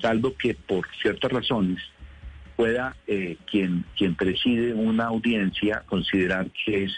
[0.00, 1.80] salvo que por ciertas razones
[2.60, 6.92] pueda eh, quien quien preside una audiencia considerar que es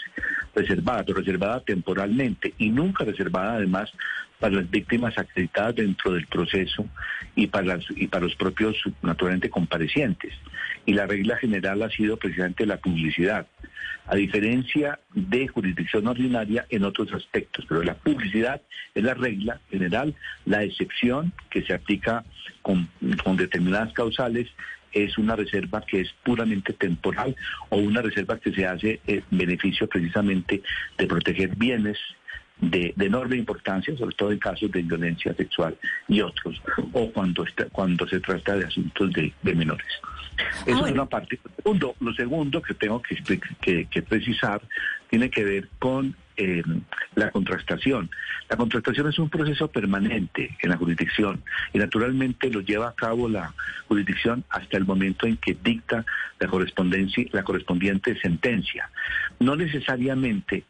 [0.53, 3.89] reservada, pero reservada temporalmente y nunca reservada además
[4.43, 6.85] para las víctimas acreditadas dentro del proceso
[7.33, 10.33] y para las, y para los propios naturalmente comparecientes.
[10.85, 13.47] Y la regla general ha sido precisamente la publicidad,
[14.05, 18.61] a diferencia de jurisdicción ordinaria en otros aspectos, pero la publicidad
[18.93, 22.25] es la regla general, la excepción que se aplica
[22.61, 22.89] con,
[23.23, 24.49] con determinadas causales
[24.91, 27.33] es una reserva que es puramente temporal
[27.69, 30.61] o una reserva que se hace en beneficio precisamente
[30.97, 31.97] de proteger bienes
[32.69, 35.75] de, de enorme importancia, sobre todo en casos de violencia sexual
[36.07, 39.87] y otros, o cuando, está, cuando se trata de asuntos de, de menores.
[40.65, 40.87] Eso bueno.
[40.87, 41.39] es una parte.
[41.43, 44.61] Lo segundo, lo segundo que tengo que, que precisar
[45.09, 46.63] tiene que ver con eh,
[47.13, 48.09] la contrastación.
[48.49, 53.29] La contrastación es un proceso permanente en la jurisdicción y naturalmente lo lleva a cabo
[53.29, 53.53] la
[53.87, 56.03] jurisdicción hasta el momento en que dicta
[56.39, 58.89] la correspondencia, la correspondiente sentencia.
[59.39, 60.63] No necesariamente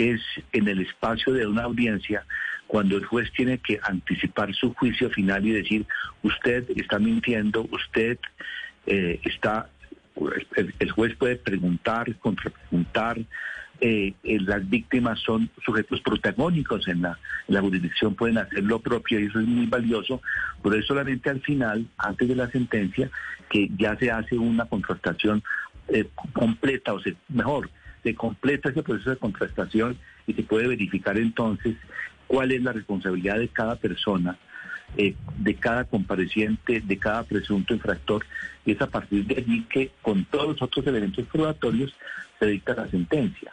[0.00, 0.20] es
[0.52, 2.24] en el espacio de una audiencia
[2.66, 5.86] cuando el juez tiene que anticipar su juicio final y decir
[6.22, 8.16] usted está mintiendo, usted
[8.86, 9.68] eh, está,
[10.78, 13.18] el, juez puede preguntar, contrapreguntar,
[13.80, 18.78] eh, eh, las víctimas son sujetos protagónicos en la, en la jurisdicción, pueden hacer lo
[18.78, 20.22] propio y eso es muy valioso,
[20.62, 23.10] pero es solamente al final, antes de la sentencia,
[23.48, 25.42] que ya se hace una contrastación
[26.32, 27.68] completa, o sea, mejor,
[28.02, 31.76] se completa ese proceso de contrastación y se puede verificar entonces
[32.26, 34.38] cuál es la responsabilidad de cada persona,
[34.96, 38.24] eh, de cada compareciente, de cada presunto infractor,
[38.64, 41.94] y es a partir de allí que con todos los otros elementos probatorios
[42.38, 43.52] se dicta la sentencia.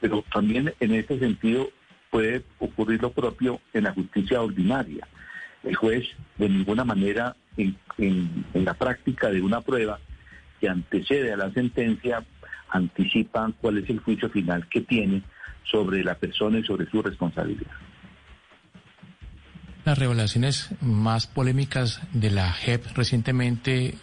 [0.00, 1.70] Pero también en ese sentido
[2.10, 5.06] puede ocurrir lo propio en la justicia ordinaria.
[5.64, 6.06] El juez
[6.36, 9.98] de ninguna manera en, la práctica de una prueba
[10.60, 12.24] que antecede a la sentencia
[12.70, 15.22] anticipa cuál es el juicio final que tiene
[15.64, 17.70] sobre la persona y sobre su responsabilidad.
[19.84, 23.94] Las revelaciones más polémicas de la JEP recientemente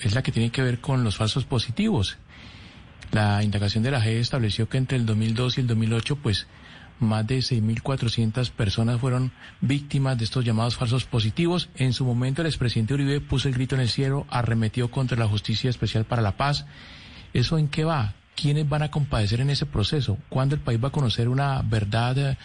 [0.00, 2.18] es la que tiene que ver con los falsos positivos.
[3.10, 6.46] La indagación de la JEP estableció que entre el 2002 y el 2008, pues
[7.00, 11.68] más de 6.400 personas fueron víctimas de estos llamados falsos positivos.
[11.76, 15.26] En su momento el expresidente Uribe puso el grito en el cielo, arremetió contra la
[15.26, 16.66] Justicia Especial para la Paz.
[17.34, 18.14] ¿Eso en qué va?
[18.34, 20.16] ¿Quiénes van a compadecer en ese proceso?
[20.30, 22.38] ¿Cuándo el país va a conocer una verdad, eh,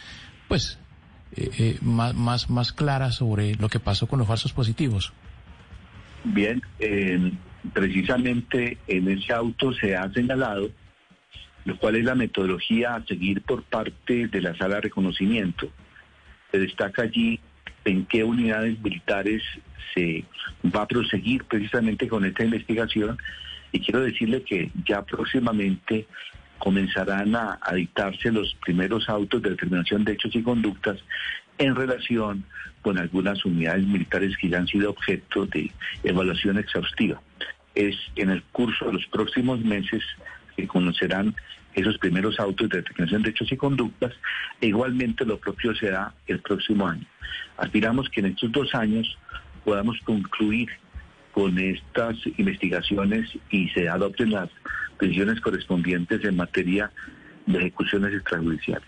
[0.48, 0.78] pues,
[1.36, 5.14] eh, eh, más, más, más clara sobre lo que pasó con los falsos positivos?
[6.26, 7.32] Bien, eh,
[7.72, 10.70] precisamente en ese auto se ha señalado
[11.66, 15.70] lo cual es la metodología a seguir por parte de la sala de reconocimiento.
[16.52, 17.40] Se destaca allí
[17.86, 19.44] en qué unidades militares
[19.94, 20.26] se
[20.66, 23.18] va a proseguir precisamente con esta investigación
[23.72, 26.08] y quiero decirle que ya próximamente
[26.58, 31.00] comenzarán a, a dictarse los primeros autos de determinación de hechos y conductas
[31.58, 32.46] en relación
[32.82, 35.72] con algunas unidades militares que ya han sido objeto de
[36.04, 37.22] evaluación exhaustiva.
[37.76, 40.04] Es en el curso de los próximos meses
[40.56, 41.36] que conocerán
[41.76, 44.14] esos primeros autos de determinación de hechos y conductas,
[44.60, 47.06] e igualmente lo propio será el próximo año.
[47.58, 49.18] Aspiramos que en estos dos años
[49.64, 50.70] podamos concluir
[51.40, 54.50] con estas investigaciones y se adopten las
[55.00, 56.92] decisiones correspondientes en materia
[57.50, 58.88] de ejecuciones extrajudiciales.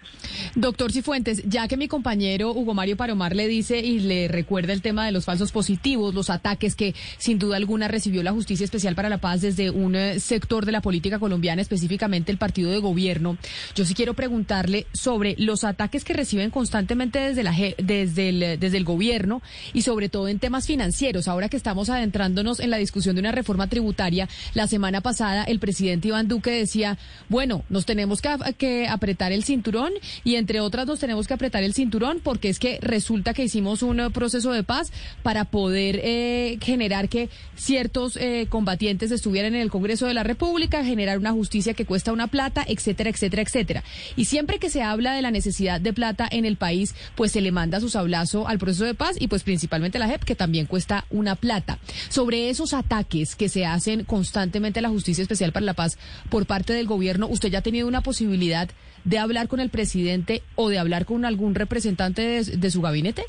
[0.55, 4.81] Doctor Cifuentes, ya que mi compañero Hugo Mario Paromar le dice y le recuerda el
[4.81, 8.95] tema de los falsos positivos, los ataques que sin duda alguna recibió la Justicia Especial
[8.95, 12.77] para la Paz desde un eh, sector de la política colombiana, específicamente el partido de
[12.77, 13.37] gobierno,
[13.75, 18.77] yo sí quiero preguntarle sobre los ataques que reciben constantemente desde, la, desde, el, desde
[18.77, 19.41] el gobierno
[19.73, 21.27] y sobre todo en temas financieros.
[21.27, 25.59] Ahora que estamos adentrándonos en la discusión de una reforma tributaria, la semana pasada el
[25.59, 26.97] presidente Iván Duque decía,
[27.27, 31.63] bueno, nos tenemos que que apretar el cinturón y entre otras nos tenemos que apretar
[31.63, 34.91] el cinturón porque es que resulta que hicimos un eh, proceso de paz
[35.23, 40.83] para poder eh, generar que ciertos eh, combatientes estuvieran en el Congreso de la República,
[40.83, 43.83] generar una justicia que cuesta una plata, etcétera, etcétera, etcétera.
[44.15, 47.41] Y siempre que se habla de la necesidad de plata en el país, pues se
[47.41, 50.65] le manda su sablazo al proceso de paz y pues principalmente la JEP, que también
[50.65, 51.79] cuesta una plata.
[52.09, 55.97] Sobre esos ataques que se hacen constantemente a la Justicia Especial para la Paz
[56.29, 58.40] por parte del gobierno, ¿usted ya ha tenido una posibilidad
[59.03, 63.23] de hablar con el presidente o de hablar con algún representante de, su gabinete?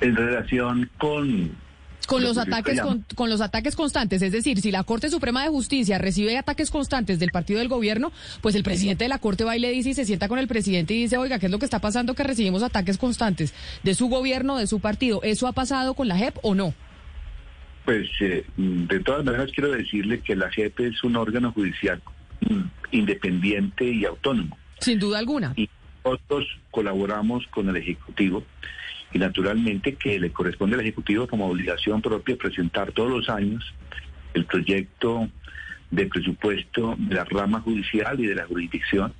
[0.00, 1.56] En relación con
[2.06, 2.80] con los ataques
[3.16, 7.18] con, los ataques constantes, es decir, si la Corte Suprema de Justicia recibe ataques constantes
[7.18, 8.12] del partido del gobierno,
[8.42, 10.46] pues el presidente de la Corte va y le dice y se sienta con el
[10.46, 13.94] presidente y dice, "Oiga, ¿qué es lo que está pasando que recibimos ataques constantes de
[13.94, 15.20] su gobierno, de su partido?
[15.24, 16.74] ¿Eso ha pasado con la JEP o no?"
[17.84, 22.00] Pues eh, de todas maneras quiero decirle que la JEP es un órgano judicial
[22.90, 24.56] independiente y autónomo.
[24.80, 25.52] Sin duda alguna.
[25.56, 25.68] Y
[26.04, 28.44] nosotros colaboramos con el Ejecutivo
[29.12, 33.74] y naturalmente que le corresponde al Ejecutivo como obligación propia presentar todos los años
[34.34, 35.28] el proyecto
[35.90, 39.14] de presupuesto de la rama judicial y de la jurisdicción.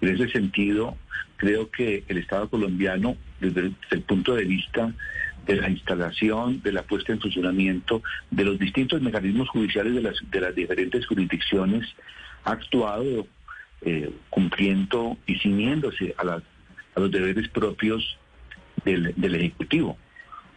[0.00, 0.96] En ese sentido,
[1.36, 4.92] creo que el Estado colombiano, desde el, punto de vista
[5.46, 10.16] de la instalación, de la puesta en funcionamiento de los distintos mecanismos judiciales de las,
[10.30, 11.86] de las diferentes jurisdicciones,
[12.46, 13.26] ha actuado
[13.82, 18.16] eh, cumpliendo y ciñéndose a, a los deberes propios
[18.84, 19.98] del, Ejecutivo.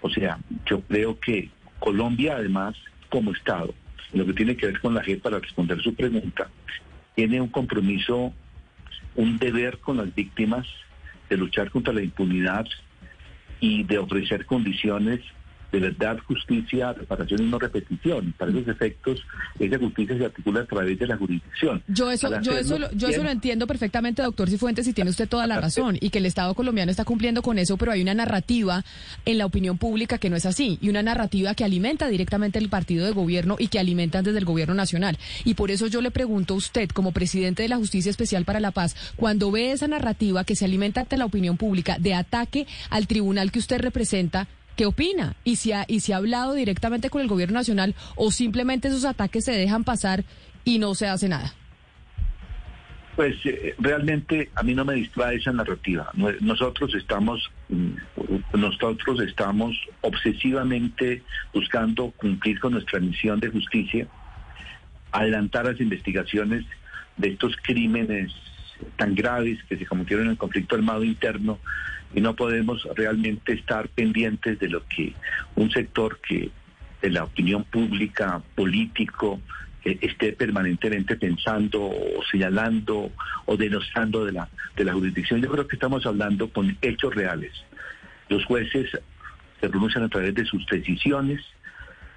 [0.02, 1.50] O sea, yo creo que
[1.80, 2.76] Colombia, además,
[3.10, 3.74] como Estado,
[4.14, 6.50] en lo que tiene que ver con la JEP, para responder su pregunta,
[7.16, 8.34] tiene un compromiso,
[9.16, 10.68] un deber con las víctimas
[11.30, 12.66] de luchar contra la impunidad
[13.60, 15.22] y de ofrecer condiciones
[15.72, 18.34] de verdad, justicia, reparación y no repetición.
[18.38, 19.22] Para esos efectos,
[19.60, 21.84] esa justicia se articula a través de la jurisdicción.
[21.88, 25.48] Yo eso, yo eso, yo eso lo entiendo perfectamente, doctor Cifuentes, y tiene usted toda
[25.48, 28.84] la razón, y que el Estado colombiano está cumpliendo con eso, pero hay una narrativa
[29.26, 32.70] en la opinión pública que no es así, y una narrativa que alimenta directamente el
[32.70, 35.18] partido de gobierno y que alimentan desde el gobierno nacional.
[35.46, 38.60] Y por eso yo le pregunto a usted, como presidente de la Justicia Especial para
[38.60, 42.68] la Paz, cuando ve esa narrativa que se alimenta ante la opinión pública de ataque
[42.90, 44.48] al tribunal que usted representa,
[44.80, 45.36] ¿Qué opina?
[45.44, 49.04] ¿Y si, ha, ¿Y si ha hablado directamente con el gobierno nacional o simplemente esos
[49.04, 50.24] ataques se dejan pasar
[50.64, 51.54] y no se hace nada?
[53.18, 56.10] Pues eh, realmente a mí no me distrae esa narrativa.
[56.40, 57.92] Nosotros estamos, mm,
[58.58, 64.08] nosotros estamos obsesivamente buscando cumplir con nuestra misión de justicia,
[65.12, 66.64] adelantar las investigaciones
[67.18, 68.32] de estos crímenes
[68.96, 71.60] tan graves que se cometieron en el conflicto armado interno
[72.14, 75.14] y no podemos realmente estar pendientes de lo que
[75.56, 76.50] un sector que
[77.02, 79.40] de la opinión pública, político,
[79.86, 83.12] eh, esté permanentemente pensando o señalando
[83.46, 85.42] o denostando de la, de la jurisdicción.
[85.42, 87.54] Yo creo que estamos hablando con hechos reales.
[88.28, 88.90] Los jueces
[89.62, 91.42] se pronuncian a través de sus decisiones,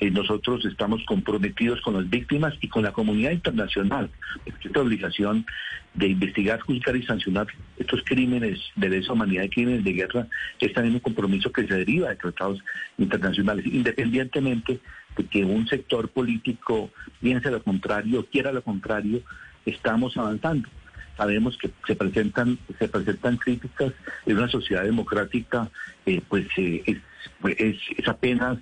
[0.02, 4.10] eh, nosotros estamos comprometidos con las víctimas y con la comunidad internacional.
[4.44, 5.46] Esta obligación
[5.94, 7.46] de investigar, juzgar y sancionar
[7.78, 10.26] estos crímenes de lesa humanidad y crímenes de guerra
[10.58, 12.58] es también un compromiso que se deriva de tratados
[12.98, 14.80] internacionales, independientemente
[15.16, 19.22] de que un sector político piense lo contrario, quiera lo contrario,
[19.64, 20.68] estamos avanzando
[21.16, 23.92] sabemos que se presentan se presentan críticas
[24.24, 25.70] en una sociedad democrática
[26.06, 28.58] eh, pues eh, es, es, apenas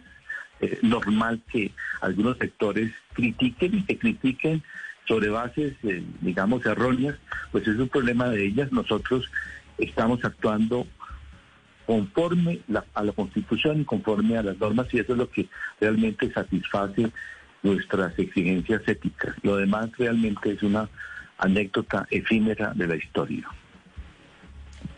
[0.60, 4.62] eh, normal que algunos sectores critiquen y que critiquen
[5.06, 7.16] sobre bases, eh, digamos, erróneas,
[7.50, 8.70] pues es un problema de ellas.
[8.72, 9.30] Nosotros
[9.78, 10.86] estamos actuando
[11.86, 12.60] conforme
[12.94, 15.48] a la Constitución y conforme a las normas y eso es lo que
[15.80, 17.10] realmente satisface
[17.62, 19.34] nuestras exigencias éticas.
[19.42, 20.88] Lo demás realmente es una
[21.38, 23.48] anécdota efímera de la historia.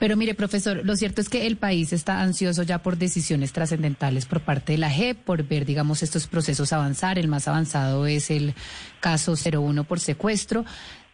[0.02, 4.26] Pero mire, profesor, lo cierto es que el país está ansioso ya por decisiones trascendentales
[4.26, 7.20] por parte de la JEP, por ver, digamos, estos procesos avanzar.
[7.20, 8.52] El más avanzado es el
[8.98, 10.64] caso 01 por secuestro.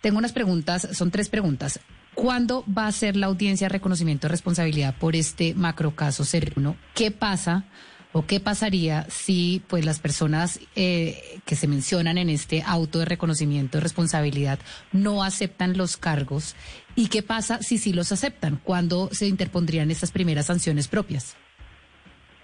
[0.00, 1.80] Tengo unas preguntas, son tres preguntas.
[2.14, 6.74] ¿Cuándo va a ser la audiencia de reconocimiento de responsabilidad por este macrocaso 01?
[6.94, 7.66] ¿Qué pasa
[8.12, 13.04] ¿O qué pasaría si pues las personas eh, que se mencionan en este auto de
[13.04, 14.58] reconocimiento de responsabilidad
[14.92, 16.56] no aceptan los cargos?
[16.96, 18.60] ¿Y qué pasa si sí los aceptan?
[18.64, 21.36] ¿Cuándo se interpondrían estas primeras sanciones propias?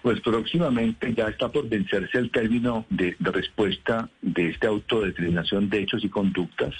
[0.03, 5.81] Pues próximamente ya está por vencerse el término de, de respuesta de este autodeterminación de
[5.81, 6.75] hechos y conductas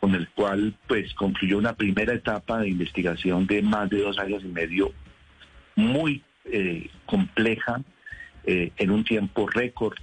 [0.00, 4.42] con el cual pues concluyó una primera etapa de investigación de más de dos años
[4.44, 4.92] y medio,
[5.74, 7.82] muy eh, compleja,
[8.44, 9.98] eh, en un tiempo récord.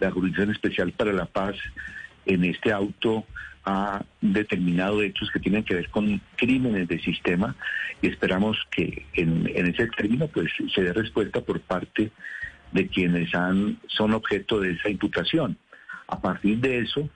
[0.00, 1.56] La Jurisdicción Especial para la Paz
[2.26, 3.24] en este auto
[3.64, 7.54] ha determinado hechos que tienen que ver con crímenes de sistema
[8.00, 12.10] y esperamos que en, en ese término pues se dé respuesta por parte
[12.72, 15.58] de quienes han, son objeto de esa imputación.
[16.06, 17.08] A partir de eso,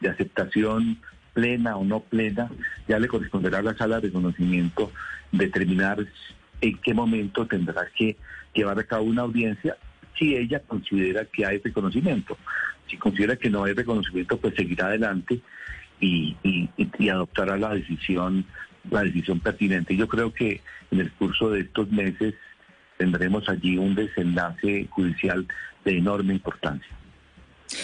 [0.00, 0.98] de aceptación
[1.32, 2.50] plena o no plena,
[2.88, 4.92] ya le corresponderá a la sala de reconocimiento
[5.32, 5.98] determinar
[6.68, 8.16] en qué momento tendrá que
[8.54, 9.76] llevar a cabo una audiencia
[10.18, 12.38] si ella considera que hay reconocimiento.
[12.88, 15.40] Si considera que no hay reconocimiento, pues seguirá adelante
[16.00, 18.44] y, y, adoptará la decisión,
[18.90, 19.96] la decisión pertinente.
[19.96, 20.60] Yo creo que
[20.90, 22.34] en el curso de estos meses
[22.96, 25.46] tendremos allí un desenlace judicial
[25.84, 26.88] de enorme importancia.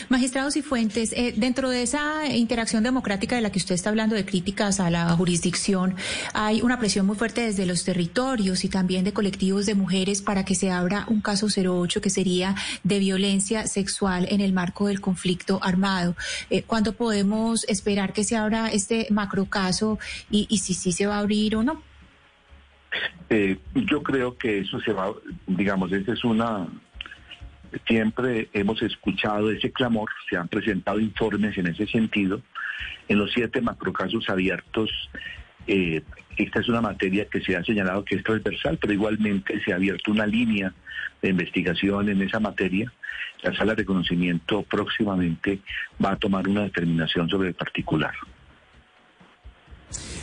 [0.08, 4.14] Magistrados y fuentes, eh, dentro de esa interacción democrática de la que usted está hablando
[4.14, 5.96] de críticas a la jurisdicción,
[6.34, 10.44] hay una presión muy fuerte desde los territorios y también de colectivos de mujeres para
[10.44, 12.54] que se abra un caso 08 que sería
[12.84, 16.16] de violencia sexual en el marco del conflicto armado.
[16.50, 19.98] Eh, ¿Cuándo podemos esperar que se abra este macrocaso
[20.30, 21.82] y, y si sí se va a abrir o no?
[23.30, 25.12] Eh, yo creo que eso se va,
[25.46, 26.68] digamos, esa es una
[27.86, 32.40] siempre hemos escuchado ese clamor, se han presentado informes en ese sentido.
[33.08, 34.90] En los siete macrocasos abiertos,
[35.66, 36.02] eh,
[36.36, 39.76] esta es una materia que se ha señalado que es transversal, pero igualmente se ha
[39.76, 40.72] abierto una línea
[41.20, 42.92] de investigación en esa materia.
[43.42, 45.60] La sala de conocimiento próximamente
[46.02, 48.14] va a tomar una determinación sobre el particular.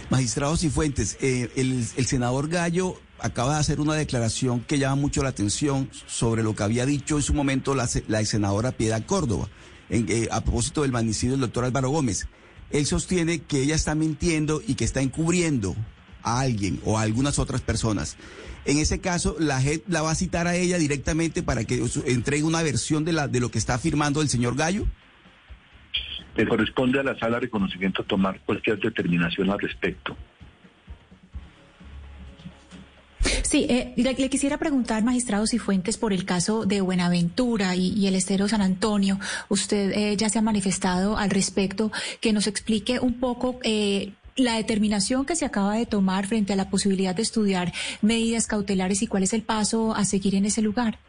[0.09, 5.23] Magistrados y fuentes, eh, el, senador Gallo acaba de hacer una declaración que llama mucho
[5.23, 9.47] la atención sobre lo que había dicho en su momento la, senadora Piedad Córdoba
[9.89, 12.27] eh, a propósito del magnicidio del doctor Álvaro Gómez.
[12.71, 15.75] Él sostiene que ella está mintiendo y que está encubriendo
[16.21, 18.17] a alguien o a algunas otras personas.
[18.65, 22.43] En ese caso, la JEP la va a citar a ella directamente para que entregue
[22.43, 24.85] una versión de, la, de lo que está afirmando el señor Gallo
[26.39, 30.15] le corresponde a la sala de reconocimiento tomar cualquier determinación al respecto.
[33.49, 38.13] Sí, eh, le, quisiera preguntar, magistrados y fuentes, por el caso de Buenaventura y, el
[38.13, 39.17] estero San Antonio.
[39.47, 41.91] Usted eh, ya se ha manifestado al respecto,
[42.21, 46.55] que nos explique un poco eh, la determinación que se acaba de tomar frente a
[46.55, 47.73] la posibilidad de estudiar
[48.03, 50.99] medidas cautelares y cuál es el paso a seguir en ese lugar.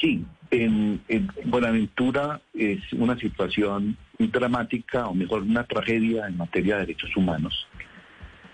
[0.00, 1.02] Sí, en,
[1.44, 7.66] Buenaventura es una situación dramática, o mejor, una tragedia en materia de derechos humanos.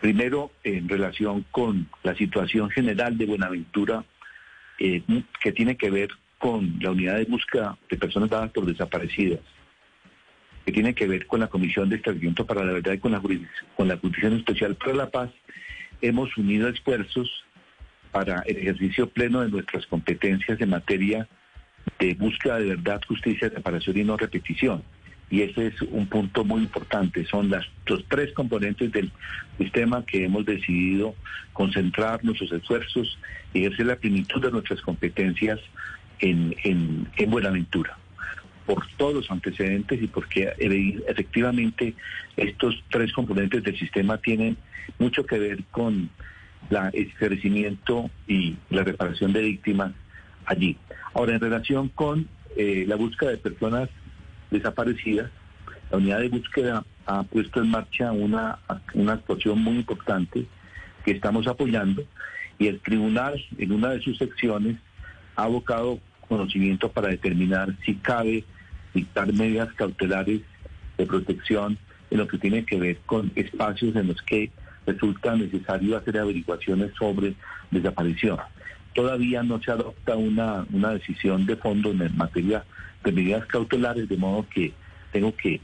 [0.06, 4.04] Primero, en relación con la situación general de Buenaventura,
[4.78, 5.02] eh,
[5.40, 9.40] que tiene que ver con la unidad de búsqueda de personas dadas por desaparecidas,
[10.64, 13.20] que tiene que ver con la Comisión de Establecimiento para la Verdad y con la,
[13.20, 15.30] con la Jurisdicción Especial para la Paz,
[16.00, 17.44] hemos unido esfuerzos
[18.12, 21.26] para el ejercicio pleno de nuestras competencias en materia
[21.98, 24.84] de búsqueda de verdad, justicia, reparación y no repetición.
[25.28, 27.24] Y ese es un punto muy importante.
[27.26, 29.10] Son las, los tres componentes del
[29.58, 31.14] sistema que hemos decidido
[31.52, 33.18] concentrar nuestros esfuerzos
[33.52, 35.58] y ejercer la plenitud de nuestras competencias
[36.20, 37.98] en, en, en Buenaventura
[38.66, 40.52] por todos los antecedentes y porque
[41.06, 41.94] efectivamente
[42.36, 44.56] estos tres componentes del sistema tienen
[44.98, 46.10] mucho que ver con
[46.68, 49.92] la, el crecimiento y la reparación de víctimas
[50.46, 50.76] allí.
[51.14, 53.88] Ahora, en relación con eh, la búsqueda de personas
[54.56, 55.30] desaparecidas,
[55.90, 58.58] la unidad de búsqueda ha puesto en marcha una,
[58.94, 60.46] una actuación muy importante
[61.04, 62.04] que estamos apoyando
[62.58, 64.76] y el tribunal en una de sus secciones
[65.36, 68.44] ha abocado conocimiento para determinar si cabe
[68.94, 70.40] dictar medidas cautelares
[70.98, 71.78] de protección
[72.10, 74.50] en lo que tiene que ver con espacios en los que
[74.86, 77.34] resulta necesario hacer averiguaciones sobre
[77.70, 78.38] desaparición.
[78.94, 82.64] Todavía no se adopta una, una decisión de fondo en materia
[83.06, 84.72] de medidas cautelares, de modo que
[85.12, 85.60] tengo que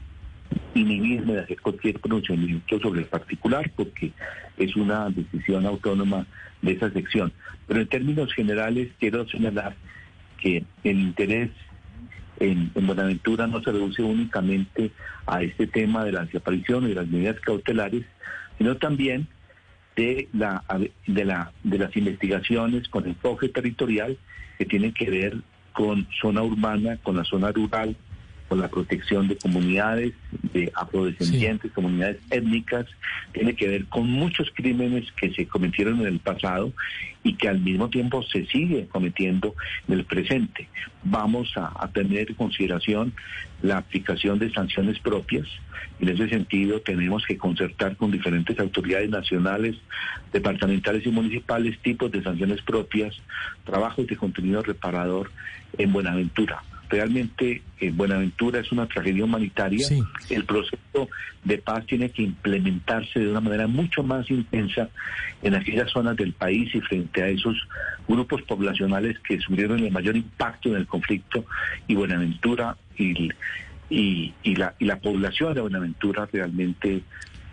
[0.73, 4.13] inhibirme de hacer cualquier pronunciamiento sobre el particular porque
[4.57, 6.25] es una decisión autónoma
[6.61, 7.33] de esa sección.
[7.67, 9.75] Pero en términos generales quiero señalar
[10.39, 11.49] que el interés
[12.39, 14.91] en, en, Buenaventura no se reduce únicamente
[15.25, 18.05] a este tema de la desaparición y de las medidas cautelares,
[18.57, 19.27] sino también
[19.97, 20.63] de, la,
[21.07, 24.17] de, la, de las investigaciones con enfoque territorial
[24.57, 25.37] que tienen que ver
[25.73, 27.95] con zona urbana, con la zona rural,
[28.55, 30.13] la protección de comunidades,
[30.53, 32.85] de afrodescendientes, comunidades étnicas,
[33.31, 36.73] tiene que ver con muchos crímenes que se cometieron en el pasado
[37.23, 39.55] y que al mismo tiempo se sigue cometiendo
[39.87, 40.67] en el presente.
[41.03, 43.13] Vamos a, tener en consideración
[43.61, 45.47] la aplicación de sanciones propias.
[45.99, 49.75] En ese sentido, tenemos que concertar con diferentes autoridades nacionales,
[50.33, 53.15] departamentales y municipales tipos de sanciones propias,
[53.63, 55.31] trabajos de contenido reparador
[55.77, 56.63] en Buenaventura
[56.93, 59.87] realmente eh, Buenaventura es una tragedia humanitaria.
[60.29, 61.09] El proceso
[61.43, 64.89] de paz tiene que implementarse de una manera mucho más intensa
[65.41, 67.57] en aquellas zonas del país y frente a esos
[68.07, 71.45] grupos poblacionales que sufrieron el mayor impacto en el conflicto
[71.87, 73.31] y Buenaventura y,
[73.89, 77.01] y, la, y la población de Buenaventura realmente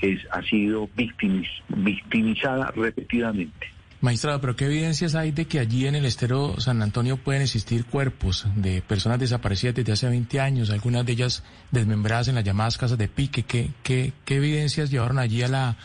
[0.02, 3.79] es, ha sido victimizada repetidamente.
[4.02, 7.84] Magistrado, pero ¿qué evidencias hay de que allí en el estero San Antonio pueden existir
[7.84, 12.78] cuerpos de personas desaparecidas desde hace 20 años, algunas de ellas desmembradas en las llamadas
[12.78, 13.42] casas de pique?
[13.42, 15.76] ¿Qué, qué, qué evidencias llevaron allí a la,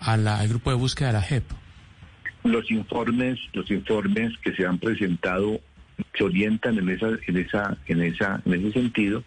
[0.00, 1.44] a la, al grupo de búsqueda de la JEP?
[2.44, 5.58] Los informes, los informes que se han presentado
[6.18, 9.24] se orientan en esa, en esa, en esa, en ese sentido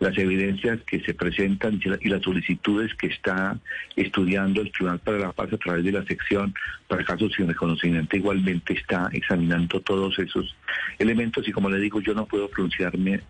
[0.00, 3.58] las evidencias que se presentan y las solicitudes que está
[3.96, 6.54] estudiando el Tribunal para la Paz a través de la sección
[6.88, 10.56] para casos sin reconocimiento igualmente está examinando todos esos
[10.98, 13.20] elementos y como le digo yo no puedo pronunciarme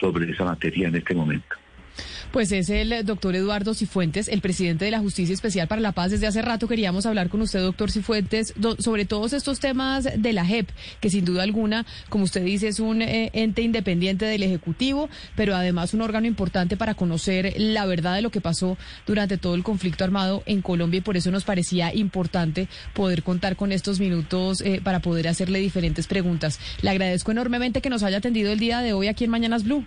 [0.00, 1.61] sobre esa materia en este momento.
[2.32, 6.12] Pues es el doctor Eduardo Cifuentes, el presidente de la Justicia Especial para la Paz.
[6.12, 10.46] Desde hace rato queríamos hablar con usted, doctor Cifuentes, sobre todos estos temas de la
[10.46, 10.70] JEP,
[11.00, 15.54] que sin duda alguna, como usted dice, es un eh, ente independiente del Ejecutivo, pero
[15.54, 19.62] además un órgano importante para conocer la verdad de lo que pasó durante todo el
[19.62, 24.62] conflicto armado en Colombia y por eso nos parecía importante poder contar con estos minutos
[24.62, 26.58] eh, para poder hacerle diferentes preguntas.
[26.80, 29.84] Le agradezco enormemente que nos haya atendido el día de hoy aquí en Mañanas Blue.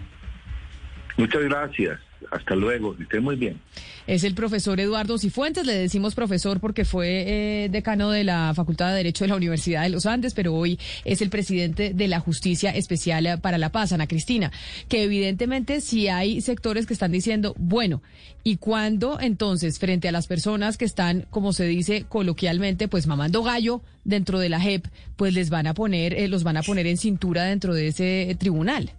[1.17, 1.99] Muchas gracias.
[2.31, 3.59] Hasta luego, que esté muy bien.
[4.07, 8.89] Es el profesor Eduardo Cifuentes, le decimos profesor porque fue eh, decano de la Facultad
[8.89, 12.19] de Derecho de la Universidad de los Andes, pero hoy es el presidente de la
[12.19, 14.51] Justicia Especial para la Paz, Ana Cristina,
[14.89, 18.03] que evidentemente si hay sectores que están diciendo, bueno,
[18.43, 23.41] ¿y cuándo entonces frente a las personas que están, como se dice coloquialmente, pues mamando
[23.41, 26.85] gallo dentro de la JEP, pues les van a poner, eh, los van a poner
[26.85, 28.91] en cintura dentro de ese tribunal?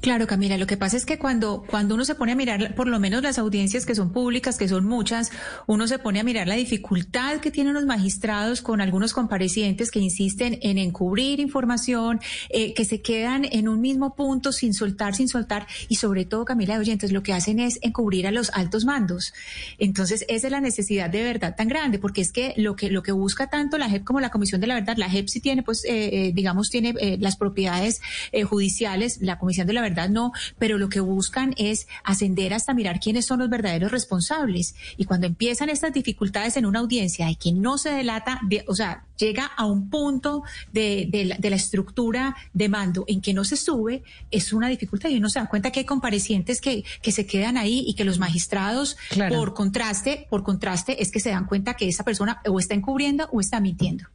[0.00, 2.88] Claro, Camila, lo que pasa es que cuando, cuando uno se pone a mirar por
[2.88, 5.30] lo menos las audiencias que son públicas, que son muchas,
[5.66, 10.00] uno se pone a mirar la dificultad que tienen los magistrados con algunos comparecientes que
[10.00, 12.20] insisten en encubrir información,
[12.50, 16.44] eh, que se quedan en un mismo punto sin soltar, sin soltar, y sobre todo,
[16.44, 19.32] Camila de Oyentes, lo que hacen es encubrir a los altos mandos.
[19.78, 23.02] Entonces, esa es la necesidad de verdad tan grande, porque es que lo que, lo
[23.02, 25.62] que busca tanto la JEP como la Comisión de la Verdad, la JEP sí tiene,
[25.62, 28.00] pues, eh, eh, digamos, tiene las propiedades
[28.48, 33.00] judiciales, la Comisión de la verdad no, pero lo que buscan es ascender hasta mirar
[33.00, 34.74] quiénes son los verdaderos responsables.
[34.96, 39.04] Y cuando empiezan estas dificultades en una audiencia y que no se delata, o sea,
[39.18, 40.42] llega a un punto
[40.72, 45.28] de, la, estructura de mando en que no se sube, es una dificultad y uno
[45.28, 48.96] se da cuenta que hay comparecientes que, que se quedan ahí y que los magistrados,
[49.28, 53.28] por contraste, por contraste, es que se dan cuenta que esa persona o está encubriendo
[53.32, 54.06] o está mintiendo.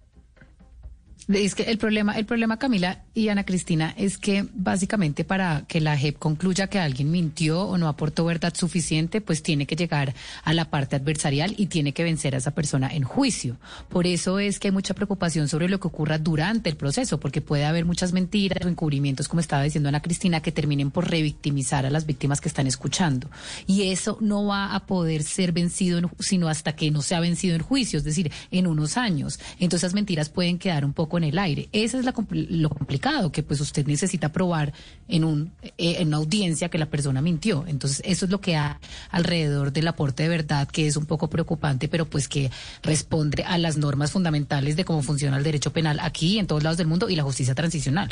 [1.27, 5.81] Es que el problema, el problema, Camila y Ana Cristina, es que básicamente para que
[5.81, 10.13] la JEP concluya que alguien mintió o no aportó verdad suficiente, pues tiene que llegar
[10.45, 13.57] a la parte adversarial y tiene que vencer a esa persona en juicio.
[13.89, 17.41] Por eso es que hay mucha preocupación sobre lo que ocurra durante el proceso, porque
[17.41, 21.85] puede haber muchas mentiras o encubrimientos, como estaba diciendo Ana Cristina, que terminen por revictimizar
[21.85, 23.29] a las víctimas que están escuchando.
[23.65, 27.63] Y eso no va a poder ser vencido sino hasta que no sea vencido en
[27.63, 29.41] juicio, es decir, en unos años.
[29.59, 31.69] Entonces esas mentiras pueden quedar un poco en el aire.
[31.71, 34.73] Esa es lo complicado, que pues usted necesita probar
[35.07, 37.65] en, un, eh, en una audiencia que la persona mintió.
[37.67, 38.75] Entonces, eso es lo que hay
[39.11, 42.51] alrededor del aporte de verdad, que es un poco preocupante, pero pues que
[42.83, 46.77] responde a las normas fundamentales de cómo funciona el derecho penal aquí, en todos lados
[46.77, 48.09] del mundo, y la justicia transicional.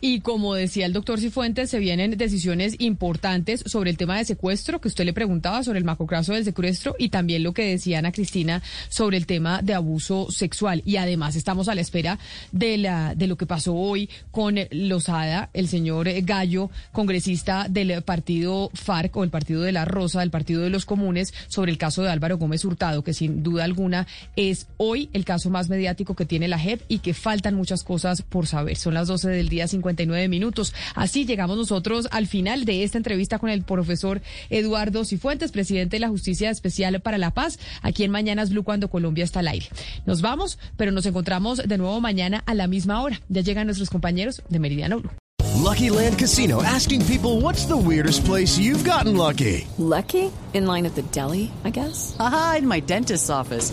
[0.00, 4.80] Y como decía el doctor Cifuentes, se vienen decisiones importantes sobre el tema de secuestro,
[4.80, 8.12] que usted le preguntaba sobre el macrocraso del secuestro, y también lo que decía Ana
[8.12, 10.82] Cristina sobre el tema de abuso sexual.
[10.84, 12.18] Y además estamos a la espera
[12.52, 18.70] de, la, de lo que pasó hoy con Lozada, el señor Gallo, congresista del partido
[18.74, 22.02] FARC o el partido de la Rosa, del partido de los comunes, sobre el caso
[22.02, 24.06] de Álvaro Gómez Hurtado, que sin duda alguna
[24.36, 28.22] es hoy el caso más mediático que tiene la JEP y que faltan muchas cosas
[28.22, 28.76] por saber.
[28.76, 30.72] Son las 12 del día 59 minutos.
[30.94, 36.00] Así llegamos nosotros al final de esta entrevista con el profesor Eduardo Cifuentes, presidente de
[36.00, 39.66] la Justicia Especial para la Paz, aquí en Mañanas Blue cuando Colombia está al aire.
[40.06, 43.20] Nos vamos, pero nos encontramos de nuevo mañana a la misma hora.
[43.28, 45.10] Ya llegan nuestros compañeros de Meridiano Blue.
[45.60, 49.66] Lucky Land Casino asking people what's the weirdest place you've gotten lucky?
[49.76, 50.32] Lucky?
[50.54, 52.16] In line at the deli, I guess?
[52.18, 53.72] Aha, in my dentist's office.